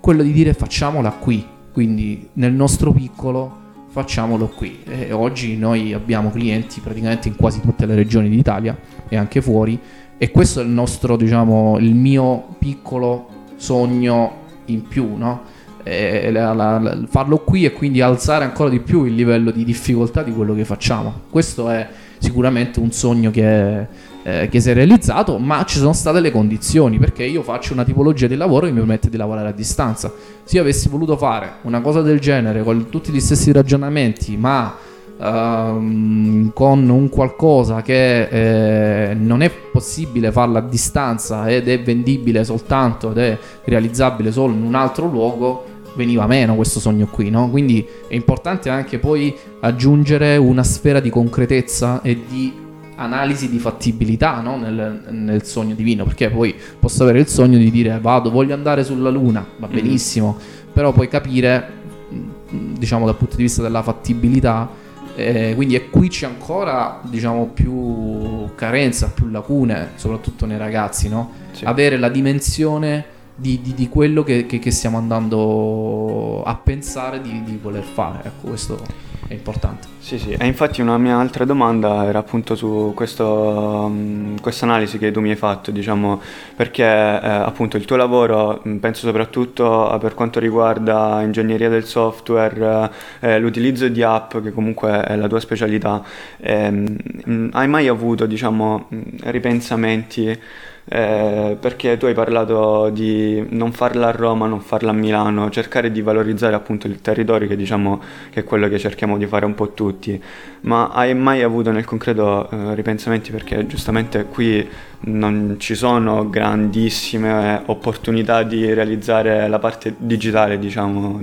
quello 0.00 0.22
di 0.22 0.32
dire 0.32 0.52
facciamola 0.52 1.10
qui, 1.10 1.46
quindi 1.72 2.28
nel 2.34 2.52
nostro 2.52 2.92
piccolo 2.92 3.60
facciamolo 3.88 4.48
qui. 4.48 4.80
E 4.84 5.12
oggi 5.12 5.56
noi 5.56 5.92
abbiamo 5.92 6.30
clienti 6.30 6.80
praticamente 6.80 7.28
in 7.28 7.36
quasi 7.36 7.60
tutte 7.60 7.86
le 7.86 7.94
regioni 7.94 8.28
d'Italia 8.28 8.76
e 9.08 9.16
anche 9.16 9.42
fuori 9.42 9.78
e 10.16 10.30
questo 10.30 10.60
è 10.60 10.62
il 10.62 10.70
nostro, 10.70 11.16
diciamo, 11.16 11.78
il 11.78 11.94
mio 11.94 12.54
piccolo 12.58 13.26
sogno 13.56 14.40
in 14.66 14.86
più, 14.86 15.16
no? 15.16 15.42
La, 15.84 16.52
la, 16.52 16.78
la, 16.78 17.00
farlo 17.08 17.38
qui 17.38 17.64
e 17.64 17.72
quindi 17.72 18.00
alzare 18.00 18.44
ancora 18.44 18.70
di 18.70 18.78
più 18.78 19.04
il 19.04 19.16
livello 19.16 19.50
di 19.50 19.64
difficoltà 19.64 20.22
di 20.22 20.32
quello 20.32 20.54
che 20.54 20.64
facciamo. 20.64 21.22
Questo 21.28 21.68
è 21.68 21.88
sicuramente 22.18 22.78
un 22.78 22.92
sogno 22.92 23.32
che, 23.32 23.88
eh, 24.22 24.48
che 24.48 24.60
si 24.60 24.70
è 24.70 24.74
realizzato, 24.74 25.38
ma 25.38 25.64
ci 25.64 25.78
sono 25.78 25.92
state 25.92 26.20
le 26.20 26.30
condizioni 26.30 26.98
perché 26.98 27.24
io 27.24 27.42
faccio 27.42 27.72
una 27.72 27.84
tipologia 27.84 28.26
di 28.26 28.36
lavoro 28.36 28.66
che 28.66 28.72
mi 28.72 28.78
permette 28.78 29.10
di 29.10 29.16
lavorare 29.16 29.48
a 29.48 29.52
distanza. 29.52 30.12
Se 30.44 30.56
io 30.56 30.62
avessi 30.62 30.88
voluto 30.88 31.16
fare 31.16 31.54
una 31.62 31.80
cosa 31.80 32.02
del 32.02 32.20
genere 32.20 32.62
con 32.62 32.88
tutti 32.88 33.10
gli 33.12 33.20
stessi 33.20 33.52
ragionamenti, 33.52 34.36
ma 34.36 34.74
uh, 35.16 36.52
con 36.52 36.88
un 36.88 37.08
qualcosa 37.08 37.82
che 37.82 39.10
eh, 39.10 39.14
non 39.14 39.42
è 39.42 39.50
possibile 39.50 40.32
farla 40.32 40.58
a 40.58 40.62
distanza 40.62 41.48
ed 41.48 41.68
è 41.68 41.80
vendibile 41.80 42.44
soltanto 42.44 43.10
ed 43.10 43.18
è 43.18 43.38
realizzabile 43.64 44.30
solo 44.32 44.52
in 44.52 44.62
un 44.62 44.74
altro 44.74 45.06
luogo, 45.06 45.64
veniva 45.94 46.26
meno 46.26 46.54
questo 46.54 46.80
sogno 46.80 47.06
qui, 47.06 47.28
no? 47.28 47.50
Quindi 47.50 47.86
è 48.08 48.14
importante 48.14 48.70
anche 48.70 48.98
poi 48.98 49.34
aggiungere 49.60 50.36
una 50.36 50.62
sfera 50.62 51.00
di 51.00 51.10
concretezza 51.10 52.00
e 52.02 52.22
di 52.28 52.61
analisi 53.02 53.48
di 53.48 53.58
fattibilità 53.58 54.40
no? 54.40 54.56
nel, 54.56 55.04
nel, 55.10 55.44
sogno 55.44 55.74
divino, 55.74 56.04
perché 56.04 56.30
poi 56.30 56.54
posso 56.78 57.02
avere 57.02 57.20
il 57.20 57.28
sogno 57.28 57.58
di 57.58 57.70
dire 57.70 57.98
vado, 58.00 58.30
voglio 58.30 58.54
andare 58.54 58.84
sulla 58.84 59.10
luna, 59.10 59.46
va 59.58 59.66
mm. 59.66 59.72
benissimo, 59.72 60.38
mm. 60.38 60.72
però 60.72 60.92
poi 60.92 61.08
capire, 61.08 61.70
mm, 62.12 62.74
diciamo 62.74 63.04
dal 63.06 63.16
punto 63.16 63.36
di 63.36 63.42
vista 63.42 63.62
della 63.62 63.82
fattibilità, 63.82 64.68
eh, 65.14 65.52
quindi 65.54 65.74
è 65.76 65.90
qui 65.90 66.08
c'è 66.08 66.26
ancora 66.26 67.00
diciamo 67.02 67.46
più 67.48 68.48
carenza, 68.54 69.10
più 69.14 69.28
lacune, 69.28 69.90
soprattutto 69.96 70.46
nei 70.46 70.56
ragazzi, 70.56 71.08
no? 71.08 71.40
Sì. 71.52 71.64
avere 71.64 71.98
la 71.98 72.08
dimensione 72.08 73.04
di, 73.34 73.60
di, 73.60 73.74
di 73.74 73.88
quello 73.88 74.22
che, 74.22 74.46
che, 74.46 74.58
che, 74.58 74.70
stiamo 74.70 74.96
andando 74.96 76.42
a 76.44 76.54
pensare 76.54 77.20
di, 77.20 77.42
di 77.44 77.58
voler 77.60 77.82
fare. 77.82 78.20
Ecco, 78.24 78.48
questo 78.48 79.10
è 79.32 79.34
importante. 79.34 79.88
Sì, 79.98 80.18
sì, 80.18 80.32
e 80.32 80.46
infatti 80.46 80.80
una 80.80 80.98
mia 80.98 81.16
altra 81.16 81.44
domanda 81.44 82.04
era 82.06 82.18
appunto 82.18 82.54
su 82.54 82.92
questa 82.94 83.24
um, 83.24 84.36
analisi 84.60 84.98
che 84.98 85.10
tu 85.10 85.20
mi 85.20 85.30
hai 85.30 85.36
fatto, 85.36 85.70
diciamo, 85.70 86.20
perché 86.54 86.84
eh, 86.84 86.86
appunto 86.86 87.76
il 87.76 87.84
tuo 87.84 87.96
lavoro, 87.96 88.62
mm, 88.66 88.76
penso 88.76 89.06
soprattutto 89.06 89.96
per 90.00 90.14
quanto 90.14 90.38
riguarda 90.38 91.20
ingegneria 91.22 91.68
del 91.68 91.84
software, 91.84 92.90
eh, 93.20 93.38
l'utilizzo 93.38 93.88
di 93.88 94.02
app, 94.02 94.36
che 94.38 94.52
comunque 94.52 95.02
è 95.02 95.16
la 95.16 95.28
tua 95.28 95.40
specialità, 95.40 96.02
ehm, 96.38 97.50
hai 97.52 97.68
mai 97.68 97.88
avuto, 97.88 98.26
diciamo, 98.26 98.88
mm, 98.94 99.00
ripensamenti? 99.22 100.38
Eh, 100.84 101.56
perché 101.60 101.96
tu 101.96 102.06
hai 102.06 102.14
parlato 102.14 102.90
di 102.90 103.44
non 103.50 103.72
farla 103.72 104.08
a 104.08 104.10
Roma, 104.10 104.46
non 104.46 104.60
farla 104.60 104.90
a 104.90 104.94
Milano, 104.94 105.48
cercare 105.50 105.92
di 105.92 106.02
valorizzare 106.02 106.54
appunto 106.54 106.86
il 106.86 107.00
territorio 107.00 107.46
che 107.46 107.56
diciamo 107.56 108.00
che 108.30 108.40
è 108.40 108.44
quello 108.44 108.68
che 108.68 108.78
cerchiamo 108.78 109.16
di 109.16 109.26
fare 109.26 109.44
un 109.44 109.54
po' 109.54 109.72
tutti, 109.72 110.20
ma 110.62 110.88
hai 110.88 111.14
mai 111.14 111.42
avuto 111.42 111.70
nel 111.70 111.84
concreto 111.84 112.50
eh, 112.50 112.74
ripensamenti 112.74 113.30
perché 113.30 113.66
giustamente 113.66 114.24
qui 114.24 114.68
non 115.04 115.56
ci 115.58 115.74
sono 115.74 116.28
grandissime 116.28 117.62
opportunità 117.66 118.42
di 118.42 118.72
realizzare 118.72 119.48
la 119.48 119.58
parte 119.58 119.94
digitale 119.98 120.58
diciamo 120.58 121.20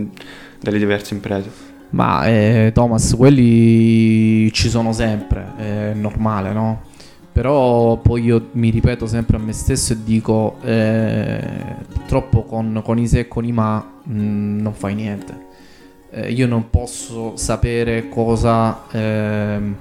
delle 0.60 0.78
diverse 0.78 1.14
imprese? 1.14 1.68
Ma 1.92 2.26
eh, 2.28 2.72
Thomas, 2.74 3.16
quelli 3.16 4.52
ci 4.54 4.70
sono 4.70 4.94
sempre, 4.94 5.54
è 5.58 5.94
normale, 5.94 6.52
no? 6.54 6.82
Però 7.32 7.98
poi 7.98 8.24
io 8.24 8.50
mi 8.54 8.70
ripeto 8.70 9.06
sempre 9.08 9.38
a 9.38 9.40
me 9.40 9.54
stesso 9.54 9.94
e 9.94 10.04
dico, 10.04 10.58
eh, 10.64 11.42
purtroppo 11.94 12.44
con, 12.44 12.82
con, 12.84 12.98
i 12.98 13.08
se 13.08 13.20
e 13.20 13.28
con 13.28 13.46
i 13.46 13.52
ma 13.52 13.78
mh, 14.04 14.14
mm, 14.14 14.60
non 14.60 14.74
fai 14.74 14.96
niente. 14.96 15.48
Eh, 16.12 16.32
io 16.32 16.48
non 16.48 16.70
posso 16.70 17.38
sapere 17.38 18.10
cosa, 18.10 18.84
ehm, 18.92 19.76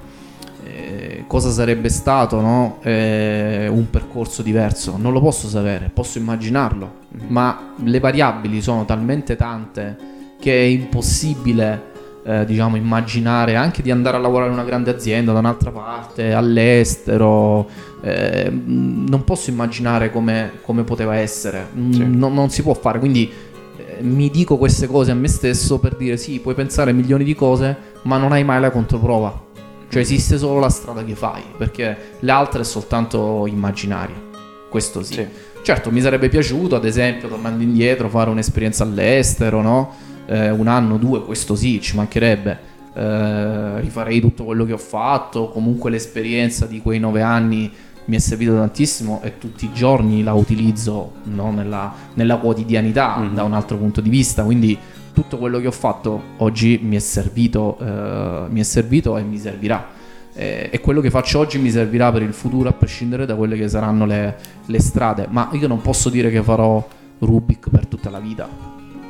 eh, 0.63 1.23
cosa 1.27 1.49
sarebbe 1.49 1.89
stato 1.89 2.39
no? 2.39 2.77
Eh, 2.83 3.67
un 3.67 3.89
percorso 3.89 4.41
diverso, 4.43 4.95
non 4.97 5.11
lo 5.11 5.19
posso 5.19 5.47
sapere, 5.47 5.89
posso 5.91 6.19
immaginarlo, 6.19 6.91
ma 7.27 7.73
le 7.83 7.99
variabili 7.99 8.61
sono 8.61 8.85
talmente 8.85 9.35
tante 9.35 9.97
che 10.39 10.53
è 10.53 10.65
impossibile 10.65 11.87
eh, 12.29 12.45
diciamo, 12.45 12.75
immaginare 12.75 13.55
anche 13.55 13.81
di 13.81 13.89
andare 13.89 14.17
a 14.17 14.19
lavorare 14.19 14.49
in 14.49 14.53
una 14.53 14.63
grande 14.63 14.91
azienda 14.91 15.33
da 15.33 15.39
un'altra 15.39 15.71
parte, 15.71 16.31
all'estero. 16.31 17.67
Eh, 18.01 18.51
non 18.51 19.23
posso 19.25 19.49
immaginare 19.49 20.11
come, 20.11 20.51
come 20.61 20.83
poteva 20.83 21.15
essere, 21.15 21.67
sì. 21.73 22.07
non, 22.07 22.31
non 22.35 22.51
si 22.51 22.61
può 22.61 22.75
fare. 22.75 22.99
Quindi 22.99 23.31
eh, 23.77 24.03
mi 24.03 24.29
dico 24.29 24.57
queste 24.57 24.85
cose 24.85 25.09
a 25.09 25.15
me 25.15 25.27
stesso 25.27 25.79
per 25.79 25.95
dire 25.95 26.17
sì, 26.17 26.39
puoi 26.39 26.53
pensare 26.53 26.91
a 26.91 26.93
milioni 26.93 27.23
di 27.23 27.33
cose, 27.33 27.75
ma 28.03 28.17
non 28.17 28.31
hai 28.31 28.43
mai 28.43 28.61
la 28.61 28.69
controprova. 28.69 29.47
Cioè 29.89 30.01
esiste 30.03 30.37
solo 30.37 30.59
la 30.59 30.69
strada 30.69 31.03
che 31.03 31.15
fai, 31.15 31.41
perché 31.57 31.97
le 32.19 32.31
altre 32.31 32.61
è 32.61 32.63
soltanto 32.63 33.47
immaginaria. 33.47 34.27
Questo 34.69 35.01
sì. 35.01 35.13
sì 35.13 35.27
Certo, 35.61 35.91
mi 35.91 36.01
sarebbe 36.01 36.29
piaciuto, 36.29 36.75
ad 36.75 36.85
esempio, 36.85 37.27
tornando 37.27 37.63
indietro, 37.63 38.09
fare 38.09 38.29
un'esperienza 38.29 38.83
all'estero, 38.83 39.61
no? 39.61 39.93
Eh, 40.25 40.49
un 40.49 40.67
anno, 40.67 40.97
due, 40.97 41.23
questo 41.23 41.55
sì, 41.55 41.79
ci 41.81 41.95
mancherebbe. 41.95 42.57
Eh, 42.93 43.79
rifarei 43.81 44.19
tutto 44.19 44.45
quello 44.45 44.65
che 44.65 44.73
ho 44.73 44.77
fatto, 44.77 45.49
comunque 45.49 45.91
l'esperienza 45.91 46.65
di 46.65 46.81
quei 46.81 46.99
nove 46.99 47.21
anni 47.21 47.71
mi 48.05 48.15
è 48.15 48.19
servita 48.19 48.53
tantissimo 48.53 49.21
e 49.23 49.37
tutti 49.37 49.65
i 49.65 49.73
giorni 49.73 50.23
la 50.23 50.33
utilizzo 50.33 51.13
no? 51.25 51.51
nella, 51.51 51.93
nella, 52.15 52.37
quotidianità 52.37 53.19
mm. 53.19 53.35
da 53.35 53.43
un 53.43 53.53
altro 53.53 53.77
punto 53.77 54.01
di 54.01 54.09
vista, 54.09 54.43
quindi 54.43 54.77
tutto 55.13 55.37
quello 55.37 55.59
che 55.59 55.67
ho 55.67 55.71
fatto 55.71 56.21
oggi 56.37 56.79
mi 56.81 56.95
è 56.95 56.99
servito, 56.99 57.77
eh, 57.79 58.45
mi 58.49 58.59
è 58.59 58.63
servito 58.63 59.17
e 59.17 59.21
mi 59.21 59.37
servirà 59.37 59.97
eh, 60.33 60.69
e 60.71 60.79
quello 60.79 61.01
che 61.01 61.09
faccio 61.09 61.39
oggi 61.39 61.57
mi 61.59 61.69
servirà 61.69 62.11
per 62.11 62.21
il 62.21 62.33
futuro 62.33 62.69
a 62.69 62.73
prescindere 62.73 63.25
da 63.25 63.35
quelle 63.35 63.57
che 63.57 63.67
saranno 63.67 64.05
le, 64.05 64.37
le 64.65 64.79
strade. 64.79 65.27
Ma 65.29 65.49
io 65.53 65.67
non 65.67 65.81
posso 65.81 66.09
dire 66.09 66.29
che 66.29 66.41
farò 66.41 66.85
Rubik 67.19 67.69
per 67.69 67.87
tutta 67.87 68.09
la 68.09 68.19
vita. 68.19 68.47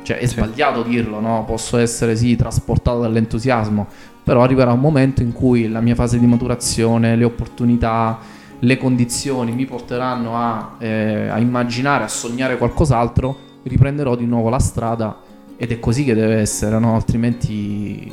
Cioè 0.02 0.18
è 0.18 0.26
sì. 0.26 0.34
sbagliato 0.34 0.82
dirlo, 0.82 1.20
no? 1.20 1.44
Posso 1.46 1.76
essere 1.76 2.16
sì 2.16 2.34
trasportato 2.34 3.00
dall'entusiasmo, 3.00 3.86
però 4.24 4.42
arriverà 4.42 4.72
un 4.72 4.80
momento 4.80 5.22
in 5.22 5.32
cui 5.32 5.68
la 5.68 5.80
mia 5.80 5.94
fase 5.94 6.18
di 6.18 6.26
maturazione, 6.26 7.16
le 7.16 7.24
opportunità, 7.24 8.18
le 8.58 8.76
condizioni 8.76 9.52
mi 9.52 9.66
porteranno 9.66 10.36
a, 10.36 10.76
eh, 10.78 11.28
a 11.28 11.38
immaginare, 11.38 12.04
a 12.04 12.08
sognare 12.08 12.56
qualcos'altro, 12.58 13.48
riprenderò 13.62 14.16
di 14.16 14.26
nuovo 14.26 14.48
la 14.48 14.58
strada 14.58 15.20
ed 15.56 15.70
è 15.70 15.78
così 15.78 16.04
che 16.04 16.14
deve 16.14 16.36
essere, 16.36 16.78
no? 16.78 16.94
Altrimenti 16.94 18.10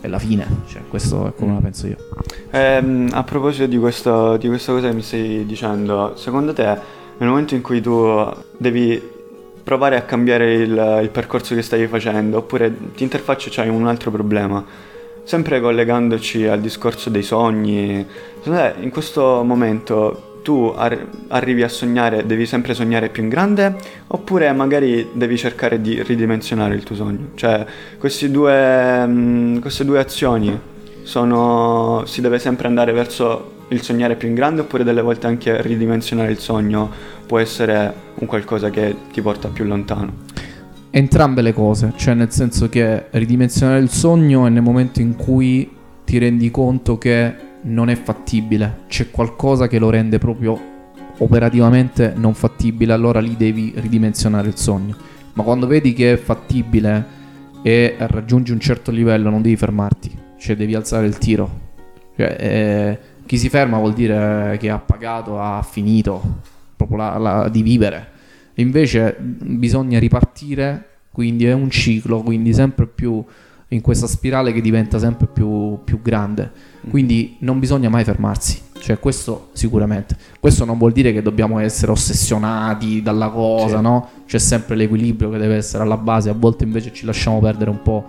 è 0.00 0.08
la 0.08 0.18
fine, 0.18 0.46
cioè, 0.66 0.82
questo 0.88 1.28
è 1.28 1.34
come 1.34 1.54
la 1.54 1.60
penso 1.60 1.86
io. 1.86 1.96
Eh, 2.50 3.06
a 3.10 3.22
proposito 3.22 3.66
di, 3.66 3.78
questo, 3.78 4.36
di 4.36 4.48
questa 4.48 4.72
cosa 4.72 4.88
che 4.88 4.94
mi 4.94 5.02
stai 5.02 5.44
dicendo, 5.46 6.12
secondo 6.16 6.52
te 6.52 6.98
nel 7.18 7.28
momento 7.28 7.54
in 7.54 7.60
cui 7.60 7.80
tu 7.80 8.26
devi 8.56 9.00
provare 9.62 9.96
a 9.96 10.02
cambiare 10.02 10.54
il, 10.54 11.00
il 11.02 11.10
percorso 11.10 11.54
che 11.54 11.62
stai 11.62 11.86
facendo, 11.86 12.38
oppure 12.38 12.74
ti 12.94 13.02
interfacci 13.02 13.50
c'hai 13.50 13.68
un 13.68 13.86
altro 13.86 14.10
problema, 14.10 14.64
sempre 15.24 15.60
collegandoci 15.60 16.46
al 16.46 16.60
discorso 16.60 17.10
dei 17.10 17.22
sogni, 17.22 18.04
secondo 18.38 18.58
te 18.58 18.74
in 18.80 18.90
questo 18.90 19.42
momento 19.44 20.29
tu 20.50 20.72
ar- 20.74 21.06
arrivi 21.28 21.62
a 21.62 21.68
sognare, 21.68 22.26
devi 22.26 22.44
sempre 22.44 22.74
sognare 22.74 23.08
più 23.08 23.22
in 23.22 23.28
grande, 23.28 23.76
oppure 24.08 24.52
magari 24.52 25.10
devi 25.12 25.36
cercare 25.36 25.80
di 25.80 26.02
ridimensionare 26.02 26.74
il 26.74 26.82
tuo 26.82 26.96
sogno. 26.96 27.28
Cioè, 27.36 27.64
due, 28.28 29.06
mh, 29.06 29.12
mm, 29.12 29.58
queste 29.60 29.84
due 29.84 30.00
azioni 30.00 30.58
sono, 31.04 32.02
si 32.04 32.20
deve 32.20 32.40
sempre 32.40 32.66
andare 32.66 32.90
verso 32.90 33.58
il 33.68 33.80
sognare 33.80 34.16
più 34.16 34.26
in 34.26 34.34
grande, 34.34 34.62
oppure 34.62 34.82
delle 34.82 35.02
volte 35.02 35.28
anche 35.28 35.62
ridimensionare 35.62 36.32
il 36.32 36.38
sogno 36.38 36.90
può 37.24 37.38
essere 37.38 37.94
un 38.14 38.26
qualcosa 38.26 38.70
che 38.70 38.96
ti 39.12 39.22
porta 39.22 39.46
più 39.46 39.64
lontano. 39.64 40.12
Entrambe 40.90 41.42
le 41.42 41.52
cose, 41.52 41.92
cioè 41.94 42.14
nel 42.14 42.32
senso 42.32 42.68
che 42.68 43.04
ridimensionare 43.10 43.78
il 43.78 43.90
sogno 43.90 44.46
è 44.46 44.50
nel 44.50 44.62
momento 44.62 45.00
in 45.00 45.14
cui 45.14 45.70
ti 46.04 46.18
rendi 46.18 46.50
conto 46.50 46.98
che 46.98 47.48
non 47.62 47.90
è 47.90 47.94
fattibile, 47.94 48.80
c'è 48.88 49.10
qualcosa 49.10 49.68
che 49.68 49.78
lo 49.78 49.90
rende 49.90 50.18
proprio 50.18 50.78
operativamente 51.18 52.12
non 52.16 52.34
fattibile, 52.34 52.92
allora 52.92 53.20
lì 53.20 53.36
devi 53.36 53.72
ridimensionare 53.76 54.48
il 54.48 54.56
sogno. 54.56 54.96
Ma 55.34 55.42
quando 55.42 55.66
vedi 55.66 55.92
che 55.92 56.14
è 56.14 56.16
fattibile 56.16 57.18
e 57.62 57.94
raggiungi 57.98 58.52
un 58.52 58.60
certo 58.60 58.90
livello, 58.90 59.30
non 59.30 59.42
devi 59.42 59.56
fermarti, 59.56 60.10
cioè 60.38 60.56
devi 60.56 60.74
alzare 60.74 61.06
il 61.06 61.18
tiro. 61.18 61.68
Cioè, 62.16 62.36
eh, 62.38 62.98
chi 63.26 63.38
si 63.38 63.48
ferma 63.48 63.78
vuol 63.78 63.92
dire 63.92 64.56
che 64.58 64.70
ha 64.70 64.78
pagato, 64.78 65.40
ha 65.40 65.62
finito 65.62 66.20
proprio 66.76 66.98
la, 66.98 67.18
la, 67.18 67.48
di 67.48 67.62
vivere. 67.62 68.08
Invece 68.54 69.16
bisogna 69.18 69.98
ripartire, 69.98 70.86
quindi 71.12 71.46
è 71.46 71.52
un 71.52 71.70
ciclo, 71.70 72.22
quindi 72.22 72.52
sempre 72.52 72.86
più 72.86 73.24
in 73.72 73.80
questa 73.80 74.06
spirale 74.06 74.52
che 74.52 74.60
diventa 74.60 74.98
sempre 74.98 75.26
più, 75.26 75.78
più 75.84 76.00
grande. 76.02 76.50
Quindi 76.88 77.36
non 77.40 77.58
bisogna 77.58 77.88
mai 77.88 78.04
fermarsi, 78.04 78.60
cioè 78.78 78.98
questo 78.98 79.50
sicuramente. 79.52 80.16
Questo 80.40 80.64
non 80.64 80.78
vuol 80.78 80.92
dire 80.92 81.12
che 81.12 81.22
dobbiamo 81.22 81.58
essere 81.58 81.92
ossessionati 81.92 83.02
dalla 83.02 83.28
cosa, 83.28 83.76
sì. 83.76 83.82
no? 83.82 84.08
C'è 84.26 84.38
sempre 84.38 84.74
l'equilibrio 84.74 85.30
che 85.30 85.38
deve 85.38 85.56
essere 85.56 85.82
alla 85.82 85.96
base, 85.96 86.30
a 86.30 86.34
volte 86.34 86.64
invece 86.64 86.92
ci 86.92 87.04
lasciamo 87.04 87.38
perdere 87.38 87.70
un 87.70 87.82
po', 87.82 88.04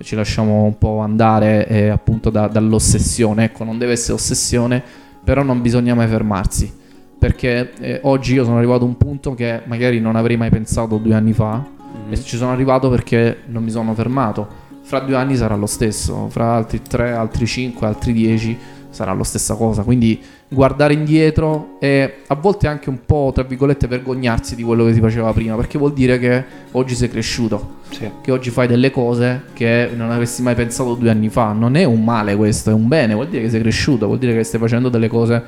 ci 0.00 0.14
lasciamo 0.14 0.62
un 0.62 0.78
po' 0.78 0.98
andare 0.98 1.66
eh, 1.66 1.88
appunto 1.88 2.30
da, 2.30 2.46
dall'ossessione. 2.46 3.44
Ecco, 3.44 3.64
non 3.64 3.78
deve 3.78 3.92
essere 3.92 4.12
ossessione, 4.12 4.82
però 5.24 5.42
non 5.42 5.60
bisogna 5.60 5.94
mai 5.94 6.06
fermarsi. 6.06 6.78
Perché 7.18 7.72
eh, 7.80 8.00
oggi 8.04 8.34
io 8.34 8.44
sono 8.44 8.58
arrivato 8.58 8.84
a 8.84 8.86
un 8.86 8.96
punto 8.96 9.34
che 9.34 9.62
magari 9.64 9.98
non 10.00 10.14
avrei 10.16 10.36
mai 10.36 10.50
pensato 10.50 10.98
due 10.98 11.14
anni 11.14 11.32
fa, 11.32 11.56
mm-hmm. 11.56 12.12
e 12.12 12.22
ci 12.22 12.36
sono 12.36 12.52
arrivato 12.52 12.88
perché 12.88 13.38
non 13.46 13.64
mi 13.64 13.70
sono 13.70 13.92
fermato 13.92 14.59
fra 14.90 14.98
due 14.98 15.14
anni 15.14 15.36
sarà 15.36 15.54
lo 15.54 15.66
stesso, 15.66 16.26
fra 16.30 16.52
altri 16.56 16.82
tre, 16.82 17.12
altri 17.12 17.46
cinque, 17.46 17.86
altri 17.86 18.12
dieci 18.12 18.58
sarà 18.90 19.14
la 19.14 19.22
stessa 19.22 19.54
cosa. 19.54 19.84
Quindi 19.84 20.20
guardare 20.48 20.94
indietro 20.94 21.76
e 21.78 22.22
a 22.26 22.34
volte 22.34 22.66
anche 22.66 22.88
un 22.88 22.98
po', 23.06 23.30
tra 23.32 23.44
virgolette, 23.44 23.86
vergognarsi 23.86 24.56
di 24.56 24.64
quello 24.64 24.84
che 24.84 24.92
si 24.92 24.98
faceva 24.98 25.32
prima, 25.32 25.54
perché 25.54 25.78
vuol 25.78 25.92
dire 25.92 26.18
che 26.18 26.44
oggi 26.72 26.96
sei 26.96 27.08
cresciuto, 27.08 27.76
sì. 27.90 28.10
che 28.20 28.32
oggi 28.32 28.50
fai 28.50 28.66
delle 28.66 28.90
cose 28.90 29.44
che 29.52 29.90
non 29.94 30.10
avresti 30.10 30.42
mai 30.42 30.56
pensato 30.56 30.94
due 30.94 31.10
anni 31.10 31.28
fa. 31.28 31.52
Non 31.52 31.76
è 31.76 31.84
un 31.84 32.02
male 32.02 32.34
questo, 32.34 32.70
è 32.70 32.72
un 32.72 32.88
bene, 32.88 33.14
vuol 33.14 33.28
dire 33.28 33.42
che 33.42 33.50
sei 33.50 33.60
cresciuto, 33.60 34.06
vuol 34.06 34.18
dire 34.18 34.34
che 34.34 34.42
stai 34.42 34.58
facendo 34.58 34.88
delle 34.88 35.06
cose 35.06 35.40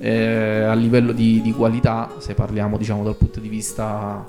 eh, 0.00 0.64
a 0.64 0.74
livello 0.74 1.12
di, 1.12 1.40
di, 1.40 1.52
qualità, 1.52 2.10
se 2.18 2.34
parliamo 2.34 2.76
diciamo 2.76 3.02
dal 3.02 3.16
punto 3.16 3.40
di 3.40 3.48
vista 3.48 4.22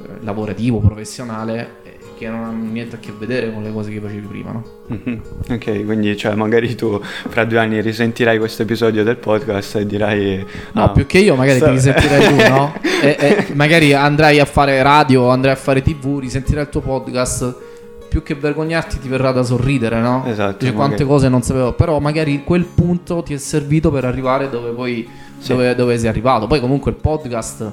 eh, 0.00 0.22
lavorativo, 0.22 0.78
professionale, 0.78 1.82
che 2.16 2.28
non 2.28 2.44
hanno 2.44 2.70
niente 2.70 2.96
a 2.96 2.98
che 2.98 3.12
vedere 3.16 3.52
con 3.52 3.62
le 3.62 3.72
cose 3.72 3.90
che 3.90 4.00
facevi 4.00 4.26
prima, 4.26 4.52
no? 4.52 4.64
Mm-hmm. 4.92 5.20
Ok, 5.50 5.84
quindi 5.84 6.16
cioè, 6.16 6.34
magari 6.34 6.74
tu 6.74 7.00
fra 7.02 7.44
due 7.44 7.58
anni 7.58 7.80
risentirai 7.80 8.38
questo 8.38 8.62
episodio 8.62 9.04
del 9.04 9.16
podcast 9.16 9.76
e 9.76 9.86
dirai... 9.86 10.44
No, 10.72 10.84
ah, 10.84 10.90
più 10.90 11.06
che 11.06 11.18
io 11.18 11.34
magari 11.34 11.58
sto... 11.58 11.66
ti 11.66 11.72
risentirai 11.72 12.28
tu, 12.28 12.48
no? 12.48 12.74
e, 13.02 13.16
e 13.18 13.46
magari 13.54 13.92
andrai 13.92 14.40
a 14.40 14.44
fare 14.44 14.82
radio, 14.82 15.28
andrai 15.28 15.52
a 15.52 15.56
fare 15.56 15.82
tv, 15.82 16.18
risentirai 16.18 16.62
il 16.62 16.68
tuo 16.70 16.80
podcast 16.80 17.64
più 18.08 18.22
che 18.22 18.34
vergognarti 18.34 18.98
ti 18.98 19.08
verrà 19.08 19.30
da 19.30 19.42
sorridere, 19.42 20.00
no? 20.00 20.24
Esatto. 20.26 20.64
Dice 20.64 20.72
quante 20.72 21.04
cose 21.04 21.28
non 21.28 21.42
sapevo, 21.42 21.74
però 21.74 21.98
magari 21.98 22.44
quel 22.44 22.64
punto 22.64 23.22
ti 23.22 23.34
è 23.34 23.36
servito 23.36 23.90
per 23.90 24.06
arrivare 24.06 24.48
dove 24.48 24.70
poi 24.70 25.06
sì. 25.38 25.52
dove, 25.52 25.74
dove 25.74 25.98
sei 25.98 26.08
arrivato. 26.08 26.46
Poi 26.46 26.60
comunque 26.60 26.92
il 26.92 26.96
podcast 26.96 27.72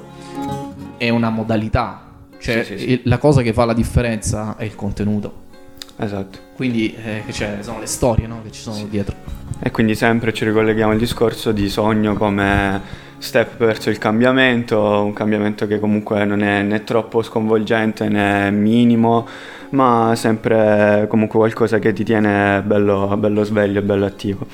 è 0.98 1.08
una 1.08 1.30
modalità, 1.30 2.03
cioè, 2.44 2.62
sì, 2.62 2.78
sì, 2.78 2.86
sì. 2.86 3.00
la 3.04 3.16
cosa 3.16 3.40
che 3.40 3.54
fa 3.54 3.64
la 3.64 3.72
differenza 3.72 4.56
è 4.58 4.64
il 4.64 4.74
contenuto. 4.74 5.42
Esatto. 5.96 6.38
Quindi 6.54 6.94
eh, 6.94 7.22
cioè, 7.32 7.58
sono 7.60 7.78
le 7.80 7.86
storie 7.86 8.26
no, 8.26 8.42
che 8.42 8.50
ci 8.50 8.60
sono 8.60 8.84
dietro. 8.84 9.16
E 9.58 9.70
quindi 9.70 9.94
sempre 9.94 10.34
ci 10.34 10.44
ricolleghiamo 10.44 10.92
al 10.92 10.98
discorso 10.98 11.52
di 11.52 11.70
sogno 11.70 12.14
come 12.14 12.82
step 13.16 13.56
verso 13.56 13.88
il 13.88 13.96
cambiamento, 13.96 14.78
un 14.78 15.14
cambiamento 15.14 15.66
che 15.66 15.78
comunque 15.78 16.26
non 16.26 16.42
è 16.42 16.60
né 16.60 16.84
troppo 16.84 17.22
sconvolgente 17.22 18.10
né 18.10 18.50
minimo, 18.50 19.26
ma 19.70 20.12
sempre 20.14 21.06
comunque 21.08 21.38
qualcosa 21.38 21.78
che 21.78 21.94
ti 21.94 22.04
tiene 22.04 22.60
bello, 22.62 23.16
bello 23.16 23.42
sveglio 23.42 23.78
e 23.78 23.82
bello 23.82 24.04
attivo. 24.04 24.46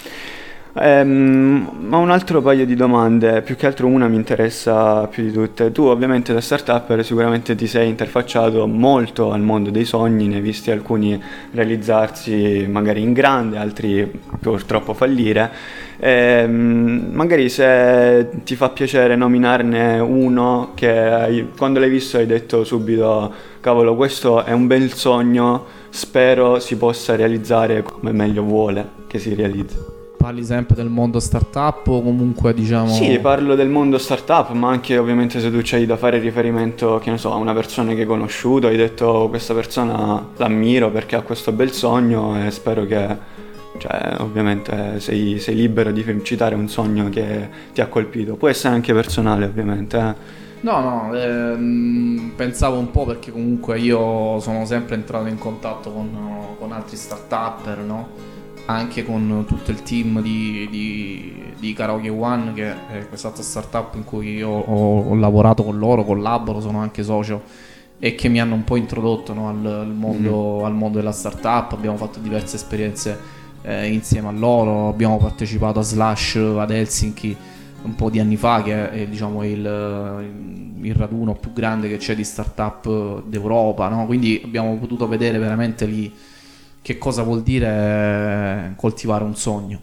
Ehm, 0.73 1.89
ho 1.91 1.99
un 1.99 2.11
altro 2.11 2.41
paio 2.41 2.65
di 2.65 2.77
domande, 2.77 3.43
più 3.43 3.57
che 3.57 3.67
altro 3.67 3.89
una 3.89 4.07
mi 4.07 4.15
interessa 4.17 5.07
più 5.09 5.25
di 5.25 5.33
tutte. 5.33 5.73
Tu 5.73 5.83
ovviamente 5.83 6.33
da 6.33 6.41
startup 6.41 7.01
sicuramente 7.01 7.55
ti 7.57 7.67
sei 7.67 7.89
interfacciato 7.89 8.67
molto 8.67 9.33
al 9.33 9.41
mondo 9.41 9.71
dei 9.71 9.85
sogni, 9.85 10.29
ne 10.29 10.37
hai 10.37 10.41
visti 10.41 10.71
alcuni 10.71 11.21
realizzarsi 11.53 12.67
magari 12.71 13.03
in 13.03 13.13
grande, 13.13 13.59
altri 13.59 14.09
purtroppo 14.41 14.95
fallire. 14.95 15.51
Ehm, 15.99 17.11
magari 17.13 17.49
se 17.49 18.29
ti 18.45 18.55
fa 18.55 18.69
piacere 18.71 19.17
nominarne 19.17 19.99
uno 19.99 20.71
che 20.75 20.89
hai, 20.89 21.51
quando 21.57 21.81
l'hai 21.81 21.91
visto 21.91 22.17
hai 22.17 22.27
detto 22.27 22.65
subito 22.65 23.33
cavolo 23.61 23.95
questo 23.97 24.45
è 24.45 24.53
un 24.53 24.67
bel 24.67 24.93
sogno, 24.93 25.65
spero 25.91 26.59
si 26.61 26.77
possa 26.77 27.17
realizzare 27.17 27.83
come 27.83 28.13
meglio 28.13 28.43
vuole 28.43 28.89
che 29.09 29.19
si 29.19 29.35
realizzi. 29.35 30.00
Parli 30.21 30.45
sempre 30.45 30.75
del 30.75 30.91
mondo 30.91 31.19
startup 31.19 31.87
o 31.87 32.03
comunque 32.03 32.53
diciamo... 32.53 32.89
Sì, 32.89 33.19
parlo 33.21 33.55
del 33.55 33.71
mondo 33.71 33.97
startup, 33.97 34.51
ma 34.51 34.69
anche 34.69 34.99
ovviamente 34.99 35.41
se 35.41 35.51
tu 35.51 35.61
c'hai 35.63 35.87
da 35.87 35.97
fare 35.97 36.19
riferimento, 36.19 37.01
che 37.03 37.11
ne 37.11 37.17
so, 37.17 37.33
a 37.33 37.37
una 37.37 37.55
persona 37.55 37.95
che 37.95 38.01
hai 38.01 38.07
conosciuto, 38.07 38.67
hai 38.67 38.77
detto 38.77 39.29
questa 39.31 39.55
persona 39.55 40.29
l'ammiro 40.37 40.91
perché 40.91 41.17
ha 41.17 41.23
questo 41.23 41.53
bel 41.53 41.73
sogno 41.73 42.37
e 42.45 42.51
spero 42.51 42.85
che... 42.85 43.39
Cioè, 43.79 44.17
ovviamente 44.19 45.01
sei, 45.01 45.39
sei 45.39 45.55
libero 45.55 45.91
di 45.91 46.05
citare 46.23 46.55
un 46.55 46.69
sogno 46.69 47.09
che 47.09 47.49
ti 47.73 47.81
ha 47.81 47.87
colpito. 47.87 48.35
Può 48.35 48.49
essere 48.49 48.75
anche 48.75 48.93
personale, 48.93 49.47
ovviamente. 49.47 49.97
Eh. 49.97 50.15
No, 50.61 50.81
no, 50.81 51.17
ehm, 51.17 52.33
pensavo 52.37 52.79
un 52.79 52.91
po' 52.91 53.07
perché 53.07 53.33
comunque 53.33 53.79
io 53.79 54.39
sono 54.41 54.67
sempre 54.67 54.97
entrato 54.97 55.29
in 55.29 55.39
contatto 55.39 55.91
con, 55.91 56.11
con 56.59 56.73
altri 56.73 56.99
start-upper, 56.99 57.79
no? 57.79 58.39
Anche 58.71 59.05
con 59.05 59.45
tutto 59.47 59.71
il 59.71 59.83
team 59.83 60.21
di, 60.21 60.69
di, 60.71 61.43
di 61.59 61.73
Karaoke 61.73 62.09
One, 62.09 62.53
che 62.53 62.71
è 62.89 63.09
questa 63.09 63.33
startup 63.35 63.95
in 63.95 64.05
cui 64.05 64.35
io 64.37 64.49
ho, 64.49 65.01
ho, 65.03 65.15
lavorato 65.15 65.63
con 65.63 65.79
loro, 65.79 66.05
collaboro, 66.05 66.61
sono 66.61 66.81
anche 66.81 67.03
socio 67.03 67.43
e 67.99 68.15
che 68.15 68.29
mi 68.29 68.41
hanno 68.41 68.55
un 68.55 68.65
po' 68.65 68.77
introdotto 68.77 69.35
no, 69.35 69.49
al, 69.49 69.65
al, 69.65 69.95
mondo, 69.95 70.57
mm-hmm. 70.57 70.65
al, 70.65 70.75
mondo, 70.75 70.99
della 70.99 71.13
startup. 71.13 71.73
Abbiamo 71.73 71.97
fatto 71.97 72.19
diverse 72.19 72.57
esperienze 72.57 73.19
eh, 73.63 73.89
insieme 73.89 74.29
a 74.29 74.33
loro, 74.33 74.89
abbiamo 74.89 75.19
partecipato 75.19 75.81
a 75.81 75.83
Slash 75.83 76.37
ad 76.37 76.71
Helsinki 76.71 77.37
un 77.83 77.95
po' 77.95 78.11
di 78.11 78.21
anni 78.21 78.37
fa, 78.37 78.63
che 78.63 78.91
è 78.91 79.07
diciamo, 79.07 79.45
il, 79.45 80.79
il, 80.83 80.95
raduno 80.95 81.35
più 81.35 81.53
grande 81.53 81.89
che 81.89 81.97
c'è 81.97 82.15
di 82.15 82.25
startup 82.25 83.23
d'Europa. 83.25 83.89
No? 83.89 84.07
Quindi 84.07 84.41
abbiamo 84.45 84.77
potuto 84.77 85.09
vedere 85.09 85.39
veramente 85.39 85.87
lì 85.87 86.13
che 86.83 86.99
cosa 86.99 87.23
vuol 87.23 87.43
dire 87.43 88.73
coltivare 88.77 89.25
un 89.25 89.37
sogno. 89.37 89.83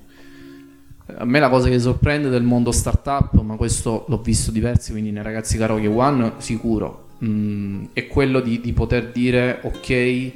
A 1.19 1.25
me 1.25 1.39
la 1.39 1.49
cosa 1.49 1.69
che 1.69 1.79
sorprende 1.79 2.29
del 2.29 2.43
mondo 2.43 2.71
startup, 2.71 3.39
ma 3.41 3.55
questo 3.55 4.05
l'ho 4.07 4.17
visto 4.17 4.51
diversi, 4.51 4.91
quindi 4.91 5.11
nei 5.11 5.23
ragazzi 5.23 5.57
Karaoke 5.57 5.87
One 5.87 6.33
sicuro, 6.37 7.09
mh, 7.19 7.27
mm, 7.27 7.83
è 7.93 8.07
quello 8.07 8.41
di, 8.41 8.59
di, 8.59 8.73
poter 8.73 9.11
dire 9.11 9.59
ok, 9.63 10.31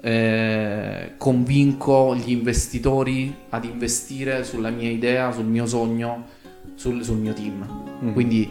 eh, 0.00 1.12
convinco 1.16 2.14
gli 2.14 2.30
investitori 2.30 3.34
ad 3.48 3.64
investire 3.64 4.44
sulla 4.44 4.70
mia 4.70 4.90
idea, 4.90 5.32
sul 5.32 5.46
mio 5.46 5.66
sogno, 5.66 6.26
sul, 6.76 7.02
sul 7.02 7.18
mio 7.18 7.32
team. 7.32 7.66
Mm. 8.04 8.12
Quindi 8.12 8.50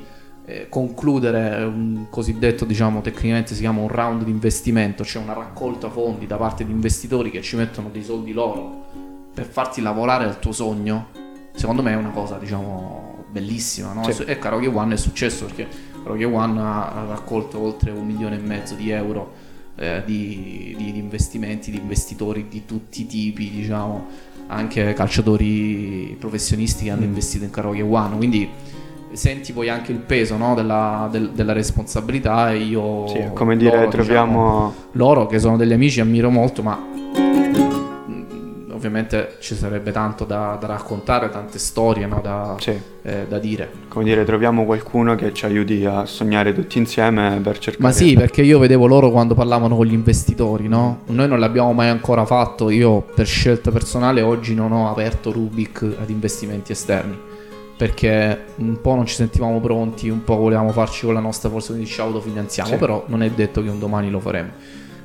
eh, 0.52 0.68
concludere 0.70 1.64
un 1.64 2.08
cosiddetto, 2.10 2.66
diciamo, 2.66 3.00
tecnicamente 3.02 3.54
si 3.54 3.62
chiama 3.62 3.82
un 3.82 3.88
round 3.88 4.24
di 4.24 4.32
investimento, 4.32 5.06
cioè 5.06 5.24
una 5.24 5.34
raccolta 5.34 5.90
fondi 5.90 6.28
da 6.28 6.36
parte 6.36 6.66
di 6.66 6.72
investitori 6.72 7.32
che 7.32 7.42
ci 7.42 7.56
mettono 7.56 7.90
dei 7.90 8.04
soldi 8.04 8.34
loro 8.34 8.86
per 9.34 9.46
farti 9.46 9.82
lavorare 9.82 10.26
al 10.26 10.40
tuo 10.40 10.52
sogno, 10.52 11.08
secondo 11.54 11.82
me 11.82 11.92
è 11.92 11.96
una 11.96 12.10
cosa, 12.10 12.38
diciamo, 12.38 13.24
bellissima, 13.32 13.94
no? 13.94 14.04
Sì. 14.12 14.24
E 14.24 14.38
Karaoke 14.38 14.68
One 14.68 14.96
è 14.96 14.98
successo 14.98 15.46
perché 15.46 15.68
Karaoke 16.04 16.26
One 16.26 16.60
ha 16.60 17.06
raccolto 17.08 17.60
oltre 17.60 17.92
un 17.92 18.06
milione 18.06 18.36
e 18.36 18.40
mezzo 18.40 18.76
di 18.76 18.90
euro 18.90 19.32
eh, 19.78 20.02
di, 20.06 20.76
di, 20.78 20.92
di 20.92 21.00
investimenti, 21.00 21.72
di 21.72 21.78
investitori 21.78 22.48
di 22.50 22.66
tutti 22.66 23.02
i 23.02 23.08
tipi, 23.08 23.50
diciamo, 23.50 24.08
anche 24.48 24.92
calciatori 24.92 26.18
professionisti 26.20 26.86
che 26.86 26.90
hanno 26.92 27.04
mm. 27.04 27.06
investito 27.06 27.46
in 27.46 27.52
Karaoke 27.52 27.82
One, 27.82 28.18
quindi 28.18 28.50
senti 29.14 29.54
poi 29.54 29.70
anche 29.70 29.92
il 29.92 30.00
peso 30.00 30.38
no, 30.38 30.56
della, 30.56 31.08
del, 31.12 31.32
della, 31.32 31.54
responsabilità 31.54 32.52
e 32.52 32.58
io... 32.58 33.08
Sì, 33.08 33.24
come 33.34 33.58
dire, 33.58 33.78
loro, 33.78 33.90
troviamo... 33.90 34.32
Diciamo, 34.32 34.74
loro 34.94 35.28
che 35.28 35.40
sono 35.40 35.58
degli 35.58 35.74
amici, 35.74 36.00
ammiro 36.00 36.30
molto, 36.30 36.62
ma 36.62 36.78
mm, 36.78 38.72
ovviamente 38.72 39.36
ci 39.40 39.56
sarebbe 39.56 39.92
tanto 39.92 40.26
da, 40.26 40.58
da 40.60 40.68
raccontare, 40.68 41.30
tante 41.30 41.60
storie 41.60 42.06
no, 42.06 42.20
da, 42.22 42.56
sì. 42.60 42.80
eh, 43.02 43.26
da, 43.28 43.40
dire. 43.40 43.70
Come 43.88 44.06
dire, 44.06 44.24
troviamo 44.24 44.66
qualcuno 44.66 45.16
che 45.16 45.34
ci 45.34 45.46
aiuti 45.46 45.86
a 45.86 46.06
sognare 46.06 46.54
tutti 46.54 46.78
insieme 46.78 47.40
per 47.44 47.60
cercare... 47.60 47.84
Ma 47.84 47.92
sì, 47.92 48.14
perché 48.14 48.42
io 48.42 48.60
vedevo 48.60 48.88
loro 48.88 49.12
quando 49.12 49.34
parlavano 49.34 49.76
con 49.76 49.86
gli 49.86 49.94
investitori, 49.94 50.68
no? 50.68 51.02
Noi 51.08 51.28
non 51.28 51.40
l'abbiamo 51.40 51.74
mai 51.74 51.90
ancora 51.90 52.26
fatto, 52.26 52.70
io 52.70 53.02
per 53.02 53.28
scelta 53.28 53.72
personale 53.72 54.22
oggi 54.22 54.56
non 54.56 54.72
ho 54.72 54.90
aperto 54.90 55.32
Rubik 55.32 55.82
ad 56.00 56.10
investimenti 56.10 56.72
esterni 56.72 57.30
perché 57.82 58.44
un 58.58 58.80
po' 58.80 58.94
non 58.94 59.08
ci 59.08 59.16
sentivamo 59.16 59.60
pronti, 59.60 60.08
un 60.08 60.24
po' 60.24 60.36
volevamo 60.36 60.72
farci 60.72 61.06
con 61.06 61.16
la 61.16 61.20
nostra 61.20 61.50
forza, 61.50 61.72
quindi 61.72 61.90
ci 61.90 62.00
autofinanziamo, 62.00 62.70
sì. 62.70 62.76
però 62.76 63.06
non 63.08 63.24
è 63.24 63.32
detto 63.32 63.64
che 63.64 63.70
un 63.70 63.80
domani 63.80 64.12
lo 64.12 64.20
faremo. 64.20 64.52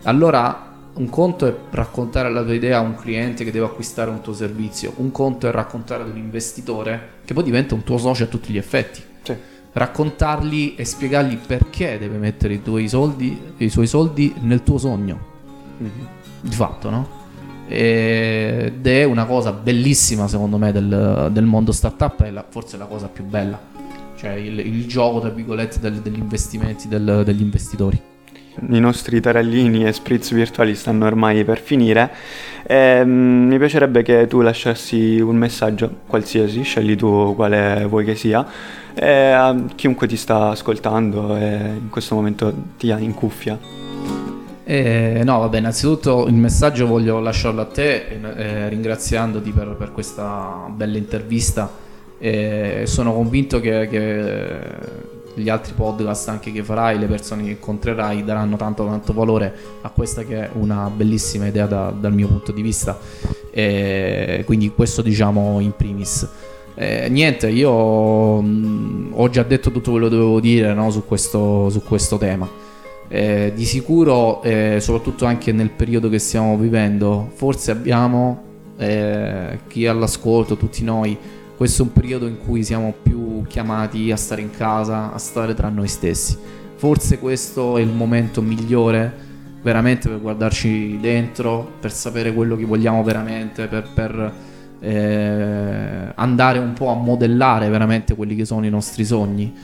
Allora, 0.03 0.75
un 0.93 1.09
conto 1.09 1.47
è 1.47 1.55
raccontare 1.71 2.31
la 2.31 2.43
tua 2.43 2.53
idea 2.53 2.77
a 2.77 2.81
un 2.83 2.95
cliente 2.95 3.45
che 3.45 3.51
deve 3.51 3.65
acquistare 3.65 4.11
un 4.11 4.21
tuo 4.21 4.35
servizio, 4.35 4.93
un 4.97 5.11
conto 5.11 5.49
è 5.49 5.53
raccontare 5.53 6.03
ad 6.03 6.11
un 6.11 6.19
investitore 6.19 7.13
che 7.25 7.33
poi 7.33 7.45
diventa 7.45 7.75
un 7.75 7.83
tuo 7.83 7.97
socio 7.97 8.25
a 8.25 8.27
tutti 8.27 8.53
gli 8.53 8.59
effetti. 8.59 9.03
Sì. 9.23 9.35
Raccontargli 9.73 10.75
e 10.77 10.85
spiegargli 10.85 11.39
perché 11.39 11.97
deve 11.99 12.19
mettere 12.19 12.53
i 12.53 12.63
tuoi 12.63 12.91
soldi, 12.91 13.41
i 13.57 13.71
suoi 13.71 13.87
soldi 13.87 14.35
nel 14.41 14.63
tuo 14.63 14.77
sogno. 14.77 15.19
Mm-hmm. 15.83 16.07
Di 16.43 16.55
fatto, 16.55 16.91
no? 16.91 17.09
Ed 17.69 18.87
è 18.87 19.05
una 19.05 19.25
cosa 19.25 19.53
bellissima 19.53 20.29
secondo 20.29 20.57
me 20.59 20.73
del, 20.73 21.31
del 21.33 21.45
mondo 21.45 21.73
startup, 21.73 22.23
è 22.23 22.31
la, 22.31 22.45
forse 22.49 22.77
la 22.77 22.87
cosa 22.87 23.09
più 23.09 23.25
bella, 23.25 23.59
cioè 24.17 24.33
il, 24.33 24.59
il 24.61 24.87
gioco 24.87 25.21
tra 25.21 25.31
virgolette 25.31 25.81
del, 25.81 25.95
degli 25.95 26.19
investimenti 26.19 26.89
del, 26.89 27.23
degli 27.25 27.43
investitori. 27.43 28.01
I 28.59 28.81
nostri 28.81 29.21
tarallini 29.21 29.85
e 29.85 29.93
spritz 29.93 30.33
virtuali 30.33 30.75
stanno 30.75 31.05
ormai 31.05 31.45
per 31.45 31.59
finire. 31.59 32.11
E, 32.67 33.03
um, 33.03 33.11
mi 33.49 33.59
piacerebbe 33.59 34.03
che 34.03 34.27
tu 34.27 34.41
lasciassi 34.41 35.21
un 35.21 35.37
messaggio 35.37 35.91
qualsiasi, 36.07 36.63
scegli 36.63 36.97
tu 36.97 37.35
quale 37.37 37.85
vuoi 37.85 38.07
che 38.07 38.15
sia, 38.15 38.47
e 38.95 39.11
a 39.11 39.55
chiunque 39.75 40.07
ti 40.07 40.17
sta 40.17 40.49
ascoltando 40.49 41.37
e 41.37 41.55
in 41.79 41.91
questo 41.91 42.15
momento 42.15 42.55
ti 42.79 42.91
ha 42.91 42.99
in 42.99 43.13
cuffia. 43.13 43.59
Eh, 44.69 45.23
no, 45.23 45.39
vabbè, 45.39 45.59
innanzitutto 45.59 46.27
il 46.27 46.35
messaggio 46.35 46.89
voglio 46.89 47.21
lasciarlo 47.21 47.61
a 47.61 47.67
te, 47.67 48.09
eh, 48.09 48.69
ringraziandoti 48.69 49.53
per, 49.53 49.77
per, 49.79 49.93
questa 49.93 50.69
bella 50.75 50.97
intervista. 50.97 51.71
Eh, 52.19 52.83
sono 52.85 53.13
convinto 53.15 53.61
che, 53.61 53.87
che, 53.89 54.59
gli 55.35 55.49
altri 55.49 55.73
podcast 55.73 56.31
anche 56.31 56.51
che 56.51 56.65
farai, 56.65 56.99
le 56.99 57.07
persone 57.07 57.45
che 57.45 57.51
incontrerai, 57.51 58.25
daranno 58.25 58.57
tanto, 58.57 58.85
tanto 58.87 59.13
valore 59.13 59.55
a 59.83 59.91
questa 59.91 60.25
che 60.25 60.47
è 60.47 60.51
una 60.55 60.91
bellissima 60.91 61.47
idea 61.47 61.67
da, 61.67 61.95
dal 61.97 62.13
mio 62.13 62.27
punto 62.27 62.51
di 62.51 62.63
vista. 62.63 62.99
quindi 63.53 64.73
questo 64.75 65.01
diciamo 65.01 65.61
in 65.61 65.77
primis. 65.77 66.29
Eh, 66.75 67.09
niente, 67.09 67.49
io 67.49 68.41
mh, 68.41 68.49
mm, 68.49 69.13
ho 69.15 69.29
già 69.31 69.45
detto 69.45 69.71
tutto 69.71 69.93
quello 69.93 70.09
che 70.09 70.17
dovevo 70.17 70.41
dire 70.41 70.75
no, 70.75 70.91
su, 70.91 71.07
questo, 71.07 71.71
su 71.71 71.85
questo 71.85 72.19
tema. 72.19 72.66
Eh, 73.09 73.53
di 73.55 73.65
sicuro, 73.65 74.43
eh, 74.43 74.79
soprattutto 74.81 75.27
anche 75.27 75.53
nel 75.53 75.71
periodo 75.71 76.09
che 76.09 76.19
stiamo 76.19 76.57
vivendo, 76.57 77.31
forse 77.35 77.71
abbiamo 77.71 78.43
eh, 78.77 79.61
chi 79.69 79.87
all'ascolto, 79.87 80.57
tutti 80.57 80.83
noi, 80.83 81.17
questo 81.57 81.83
è 81.83 81.87
un 81.87 81.93
periodo 81.93 82.27
in 82.27 82.39
cui 82.45 82.65
siamo 82.65 82.93
più 83.01 83.45
chiamati 83.47 84.11
a 84.11 84.17
stare 84.17 84.43
in 84.43 84.51
casa, 84.51 85.13
a 85.13 85.19
stare 85.19 85.55
tra 85.55 85.69
noi 85.69 85.89
stessi. 85.89 86.37
Forse 86.75 87.19
questo 87.19 87.79
è 87.79 87.81
il 87.81 87.89
momento 87.89 88.43
migliore 88.43 89.25
veramente 89.63 90.09
per 90.09 90.21
guardarci 90.21 90.99
dentro, 91.01 91.75
per 91.81 91.93
sapere 91.93 92.35
quello 92.35 92.57
che 92.57 92.65
vogliamo 92.65 93.03
veramente, 93.03 93.69
per, 93.69 93.89
per 93.95 94.33
eh, 94.81 96.13
andare 96.15 96.59
un 96.59 96.73
po' 96.73 96.89
a 96.89 96.95
modellare 96.95 97.69
veramente 97.69 98.15
quelli 98.15 98.35
che 98.35 98.45
sono 98.45 98.67
i 98.67 98.71
nostri 98.71 99.05
sogni 99.05 99.55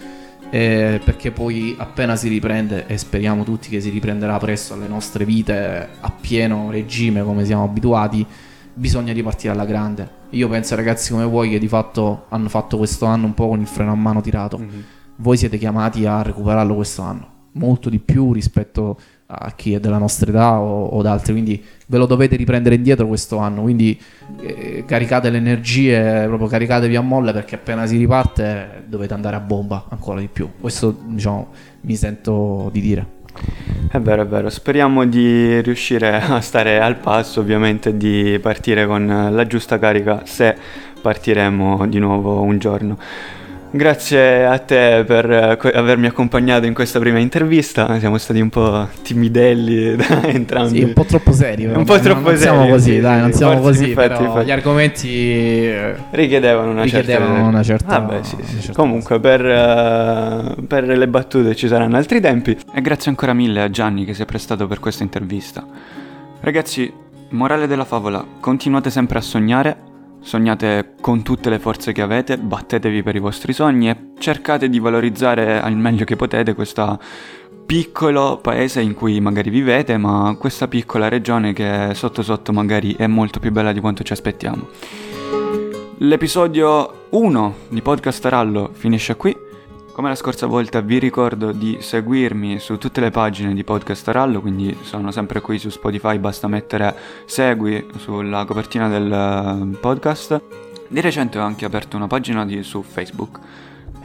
eh, 0.54 1.00
perché 1.02 1.30
poi 1.30 1.74
appena 1.78 2.14
si 2.14 2.28
riprende, 2.28 2.86
e 2.86 2.98
speriamo 2.98 3.42
tutti 3.42 3.70
che 3.70 3.80
si 3.80 3.88
riprenderà 3.88 4.36
presto 4.36 4.74
alle 4.74 4.86
nostre 4.86 5.24
vite 5.24 5.88
a 5.98 6.10
pieno 6.10 6.70
regime 6.70 7.22
come 7.22 7.46
siamo 7.46 7.64
abituati, 7.64 8.26
bisogna 8.74 9.14
ripartire 9.14 9.54
alla 9.54 9.64
grande. 9.64 10.06
Io 10.30 10.50
penso 10.50 10.74
ragazzi 10.74 11.12
come 11.12 11.24
voi 11.24 11.48
che 11.48 11.58
di 11.58 11.68
fatto 11.68 12.26
hanno 12.28 12.50
fatto 12.50 12.76
questo 12.76 13.06
anno 13.06 13.24
un 13.24 13.32
po' 13.32 13.48
con 13.48 13.60
il 13.60 13.66
freno 13.66 13.92
a 13.92 13.94
mano 13.94 14.20
tirato, 14.20 14.58
mm-hmm. 14.58 14.80
voi 15.16 15.38
siete 15.38 15.56
chiamati 15.56 16.04
a 16.04 16.20
recuperarlo 16.20 16.74
questo 16.74 17.00
anno, 17.00 17.28
molto 17.52 17.88
di 17.88 17.98
più 17.98 18.34
rispetto 18.34 18.90
a 18.90 19.02
chi 19.57 19.75
è 19.75 19.81
della 19.81 19.99
nostra 19.99 20.31
età 20.31 20.59
o, 20.59 20.87
o 20.87 21.01
ad 21.01 21.07
altri, 21.07 21.33
quindi 21.33 21.62
ve 21.87 21.99
lo 21.99 22.07
dovete 22.07 22.37
riprendere 22.37 22.75
indietro 22.75 23.07
questo 23.07 23.38
anno, 23.38 23.62
quindi 23.62 23.99
eh, 24.40 24.85
caricate 24.87 25.31
le 25.31 25.38
energie, 25.38 26.25
proprio 26.27 26.49
caricatevi 26.49 26.97
a 26.97 27.01
molle 27.01 27.33
perché 27.33 27.57
appena 27.57 27.87
si 27.87 27.97
riparte 27.97 28.85
dovete 28.87 29.14
andare 29.14 29.37
a 29.37 29.40
bomba 29.40 29.87
ancora 29.88 30.21
di 30.21 30.29
più, 30.33 30.49
questo 30.61 30.97
diciamo 31.05 31.49
mi 31.83 31.97
sento 31.97 32.68
di 32.73 32.81
dire. 32.81 33.21
È 33.90 33.99
vero, 33.99 34.23
è 34.23 34.27
vero, 34.27 34.51
speriamo 34.51 35.07
di 35.07 35.61
riuscire 35.62 36.21
a 36.21 36.40
stare 36.40 36.81
al 36.81 36.97
passo, 36.97 37.40
ovviamente 37.40 37.97
di 37.97 38.38
partire 38.40 38.87
con 38.87 39.29
la 39.31 39.47
giusta 39.47 39.79
carica 39.79 40.23
se 40.25 40.55
partiremo 41.01 41.87
di 41.87 41.99
nuovo 41.99 42.42
un 42.42 42.59
giorno. 42.59 42.99
Grazie 43.74 44.44
a 44.44 44.58
te 44.58 45.02
per 45.06 45.24
uh, 45.24 45.66
avermi 45.72 46.06
accompagnato 46.06 46.66
in 46.66 46.74
questa 46.74 46.99
prima 46.99 47.18
intervista. 47.18 47.99
Siamo 47.99 48.18
stati 48.18 48.38
un 48.38 48.51
po' 48.51 48.86
timidelli 49.03 49.97
da 49.97 50.24
entrambi. 50.24 50.76
Sì, 50.76 50.82
un 50.82 50.92
po' 50.92 51.05
troppo 51.05 51.32
seri. 51.32 51.64
Un 51.64 51.82
po' 51.84 51.99
troppo 51.99 52.28
non, 52.28 52.36
seri. 52.36 52.51
Non 52.51 52.59
siamo 52.59 52.68
così, 52.68 53.01
dai, 53.01 53.20
non 53.20 53.32
siamo 53.32 53.61
così. 53.61 53.88
Infatti, 53.88 54.22
infatti. 54.22 54.44
Gli 54.44 54.51
argomenti 54.51 55.09
eh, 55.09 55.94
richiedevano 56.11 56.72
una 56.72 56.82
richiedevano 56.82 57.34
certa... 57.34 57.49
Una 57.49 57.62
certa, 57.62 57.97
ah, 57.97 58.01
beh, 58.01 58.24
sì, 58.24 58.36
sì. 58.42 58.61
Certa 58.61 58.72
Comunque, 58.74 59.18
per, 59.20 59.40
uh, 59.40 60.66
per 60.66 60.84
le 60.86 61.09
battute 61.09 61.55
ci 61.55 61.66
saranno 61.66 61.97
altri 61.97 62.20
tempi. 62.20 62.55
E 62.74 62.80
grazie 62.82 63.09
ancora 63.09 63.32
mille 63.32 63.62
a 63.62 63.70
Gianni 63.70 64.05
che 64.05 64.12
si 64.12 64.20
è 64.20 64.26
prestato 64.26 64.66
per 64.66 64.80
questa 64.80 65.03
intervista. 65.03 65.66
Ragazzi, 66.40 66.92
morale 67.30 67.66
della 67.66 67.86
favola, 67.86 68.22
continuate 68.38 68.90
sempre 68.90 69.16
a 69.16 69.22
sognare 69.22 69.76
Sognate 70.23 70.95
con 71.01 71.23
tutte 71.23 71.51
le 71.51 71.59
forze 71.59 71.93
che 71.93 72.01
avete, 72.01 72.39
battetevi 72.39 73.03
per 73.03 73.16
i 73.16 73.18
vostri 73.18 73.53
sogni 73.53 73.91
e 73.91 73.97
cercate 74.18 74.68
di 74.68 74.79
valorizzare 74.79 75.61
al 75.61 75.77
meglio 75.77 76.05
che 76.05 76.16
potete 76.16 76.55
questa 76.55 76.99
piccolo 77.66 78.39
paese 78.41 78.81
in 78.81 78.95
cui 78.95 79.20
magari 79.20 79.51
vivete, 79.51 79.97
ma 79.99 80.35
questa 80.39 80.68
piccola 80.68 81.09
regione 81.09 81.53
che 81.53 81.91
sotto 81.95 82.23
sotto 82.23 82.53
magari 82.53 82.95
è 82.95 83.07
molto 83.07 83.41
più 83.41 83.51
bella 83.51 83.73
di 83.73 83.81
quanto 83.81 84.03
ci 84.05 84.12
aspettiamo. 84.12 84.68
L'episodio 85.99 87.07
1 87.11 87.55
di 87.68 87.83
Podcast 87.83 88.25
Arallo 88.27 88.70
finisce 88.73 89.16
qui. 89.16 89.51
Come 89.93 90.09
la 90.09 90.14
scorsa 90.14 90.47
volta 90.47 90.80
vi 90.80 90.99
ricordo 90.99 91.53
di 91.53 91.76
seguirmi 91.78 92.59
su 92.59 92.78
tutte 92.78 93.03
le 93.03 93.11
pagine 93.11 93.53
di 93.53 93.62
Podcast 93.62 94.09
Arallo, 94.09 94.40
quindi 94.40 94.74
sono 94.80 95.11
sempre 95.11 95.43
qui 95.43 95.59
su 95.59 95.68
Spotify, 95.68 96.18
basta 96.18 96.49
mettere 96.49 96.97
segui 97.26 97.86
sulla 97.99 98.47
copertina 98.47 98.88
del 98.88 99.12
eh, 99.12 99.76
podcast. 99.76 100.40
Di 100.88 101.01
recente 101.03 101.38
ho 101.38 101.43
anche 101.43 101.66
aperto 101.66 101.99
una 101.99 102.07
pagina 102.07 102.47
di, 102.47 102.62
su 102.62 102.80
Facebook, 102.80 103.38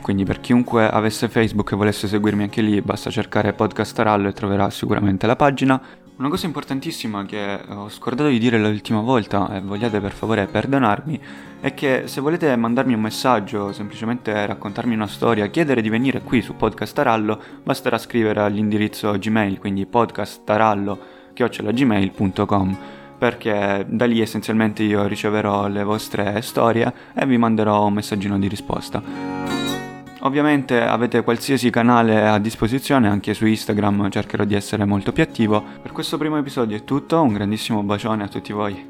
quindi 0.02 0.26
per 0.26 0.42
chiunque 0.42 0.90
avesse 0.90 1.30
Facebook 1.30 1.72
e 1.72 1.78
volesse 1.78 2.10
seguirmi 2.10 2.44
anche 2.44 2.62
lì 2.62 2.82
basta 2.82 3.10
cercare 3.10 3.54
Podcast 3.54 3.98
Arallo 3.98 4.28
e 4.28 4.34
troverà 4.34 4.70
sicuramente 4.70 5.26
la 5.26 5.38
pagina. 5.38 5.82
Una 6.18 6.30
cosa 6.30 6.48
importantissima 6.48 7.26
che 7.26 7.60
ho 7.70 7.90
scordato 7.90 8.30
di 8.30 8.40
dire 8.40 8.58
l'ultima 8.58 9.02
volta 9.02 9.56
e 9.56 9.62
vogliate 9.62 10.00
per 10.00 10.14
favore 10.14 10.48
perdonarmi 10.48 11.20
è 11.62 11.76
che 11.76 12.08
se 12.08 12.22
volete 12.22 12.56
mandarmi 12.56 12.96
un 12.96 13.02
messaggio, 13.02 13.72
semplicemente 13.72 14.48
raccontarmi 14.48 14.96
una 14.96 15.06
storia, 15.06 15.46
chiedere 15.46 15.80
di 15.80 15.90
venire 15.90 16.24
qui 16.24 16.42
su 16.42 16.56
Podcast 16.56 16.98
Arallo, 16.98 17.40
basterà 17.62 18.00
scrivere 18.00 18.42
all'indirizzo 18.42 19.12
Gmail, 19.12 19.60
quindi 19.60 19.86
podcastarallo.gmail.com 19.86 22.78
perché 23.20 23.86
da 23.88 24.06
lì 24.06 24.20
essenzialmente 24.20 24.82
io 24.82 25.06
riceverò 25.06 25.68
le 25.68 25.84
vostre 25.84 26.42
storie 26.42 26.92
e 27.14 27.28
vi 27.28 27.38
manderò 27.38 27.86
un 27.86 27.94
messaggino 27.94 28.40
di 28.40 28.48
risposta. 28.48 29.57
Ovviamente 30.28 30.82
avete 30.82 31.24
qualsiasi 31.24 31.70
canale 31.70 32.28
a 32.28 32.38
disposizione, 32.38 33.08
anche 33.08 33.34
su 33.34 33.46
Instagram 33.46 34.10
cercherò 34.10 34.44
di 34.44 34.56
essere 34.56 34.84
molto 34.84 35.14
più 35.14 35.24
attivo. 35.24 35.64
Per 35.82 35.94
questo 35.94 36.18
primo 36.18 36.38
episodio 36.38 36.76
è 36.76 36.84
tutto, 36.84 37.22
un 37.22 37.32
grandissimo 37.32 37.82
bacione 37.82 38.26
a 38.26 38.28
tutti 38.28 38.52
voi. 38.52 38.86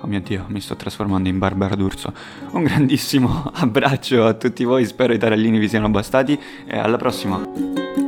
Oh 0.00 0.06
mio 0.06 0.20
Dio, 0.20 0.44
mi 0.48 0.60
sto 0.60 0.76
trasformando 0.76 1.30
in 1.30 1.38
Barbara 1.38 1.74
D'Urso. 1.74 2.12
Un 2.50 2.64
grandissimo 2.64 3.50
abbraccio 3.56 4.26
a 4.26 4.34
tutti 4.34 4.64
voi, 4.64 4.84
spero 4.84 5.14
i 5.14 5.18
tarellini 5.18 5.58
vi 5.58 5.70
siano 5.70 5.88
bastati 5.88 6.38
e 6.66 6.76
alla 6.76 6.98
prossima. 6.98 8.03